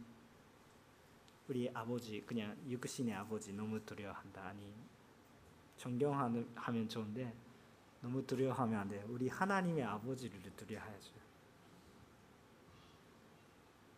[1.49, 4.43] 우리 아버지 그냥 육신의 아버지 너무 두려워한다.
[4.43, 4.73] 아니
[5.77, 7.33] 존경하면 좋은데
[8.01, 9.05] 너무 두려워하면 안 돼요.
[9.09, 11.13] 우리 하나님의 아버지를 두려워해야죠.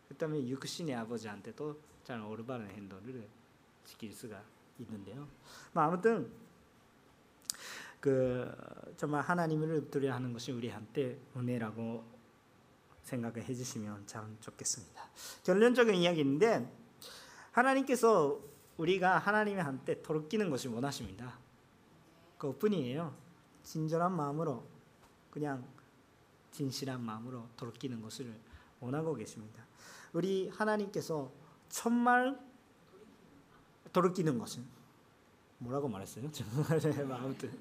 [0.09, 3.27] 그다음에 육신의 아버지한테도 잘 올바른 행동을
[3.85, 4.43] 지킬 수가
[4.79, 5.27] 있는데요.
[5.73, 6.31] 뭐 아무튼
[7.99, 8.51] 그
[8.97, 12.03] 정말 하나님을 두려워하는 것이 우리한테 은혜라고
[13.03, 15.09] 생각을 해주시면 참 좋겠습니다.
[15.43, 16.67] 결론적인 이야기인데
[17.51, 18.39] 하나님께서
[18.77, 21.37] 우리가 하나님한테 돌끼는 것을 원하십니다.
[22.37, 23.15] 그뿐이에요.
[23.63, 24.63] 친절한 마음으로
[25.29, 25.65] 그냥
[26.51, 28.33] 진실한 마음으로 돌끼는 것을
[28.79, 29.63] 원하고 계십니다.
[30.13, 31.31] 우리 하나님께서
[31.69, 32.37] 천말
[33.93, 34.63] 돌끼는 것은
[35.59, 36.29] 뭐라고 말했어요?
[37.13, 37.51] 아무튼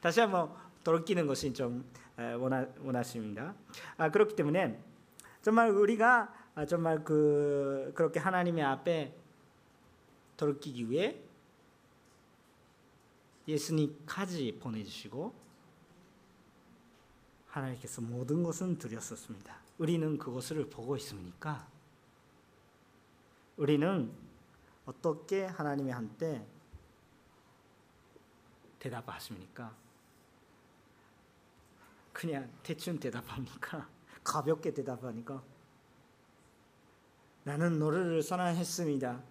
[0.00, 0.54] 다시 한번
[0.84, 1.84] 돌이키는 것이 좀
[2.18, 3.54] 에, 원하, 원하십니다.
[3.96, 4.82] 아, 그렇기 때문에
[5.42, 9.14] 정말 우리가 아, 정말 그 그렇게 하나님의 앞에
[10.36, 11.20] 돌이키기 위해
[13.50, 15.34] 예수님까지 보내주시고
[17.48, 19.56] 하나님께서 모든 것은 드렸었습니다.
[19.78, 21.66] 우리는 그것을 보고 있습니까?
[23.56, 24.12] 우리는
[24.86, 26.46] 어떻게 하나님의 한테
[28.78, 29.74] 대답하십니까?
[32.12, 33.88] 그냥 대충 대답합니까?
[34.24, 35.42] 가볍게 대답하니까
[37.44, 39.22] 나는 너를 사랑했습니다.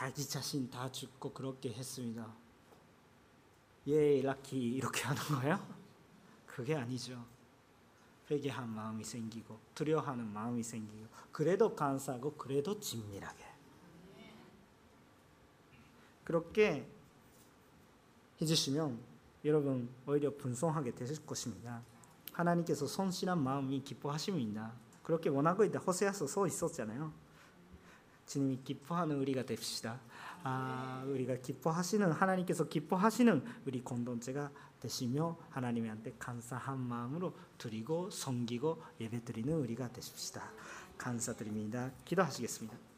[0.00, 2.26] 자기 자신 다 죽고 그렇게 했습니다.
[3.86, 5.60] 예, 라키 이렇게 하는 거예요?
[6.46, 7.22] 그게 아니죠.
[8.30, 13.44] 회개한 마음이 생기고 두려워하는 마음이 생기고 그래도 감사하고 그래도 진밀하게
[16.24, 16.88] 그렇게
[18.40, 18.98] 해주시면
[19.44, 21.82] 여러분 오히려 분성하게 되실 것입니다.
[22.32, 24.72] 하나님께서 손실한 마음이 기뻐하십니다.
[25.02, 25.78] 그렇게 원하고 있다.
[25.78, 27.12] 호세아서 써 있었잖아요.
[28.30, 30.00] 주님이 기뻐하는 우리가 됩시다.
[30.44, 39.92] 아, 우리가 기뻐하시는 하나님께서 기뻐하시는 우리 공동체가 되시며 하나님한테 감사한 마음으로 드리고 섬기고 예배드리는 우리가
[39.92, 40.52] 되십시다.
[40.96, 41.90] 감사드립니다.
[42.04, 42.89] 기도하시겠습니다.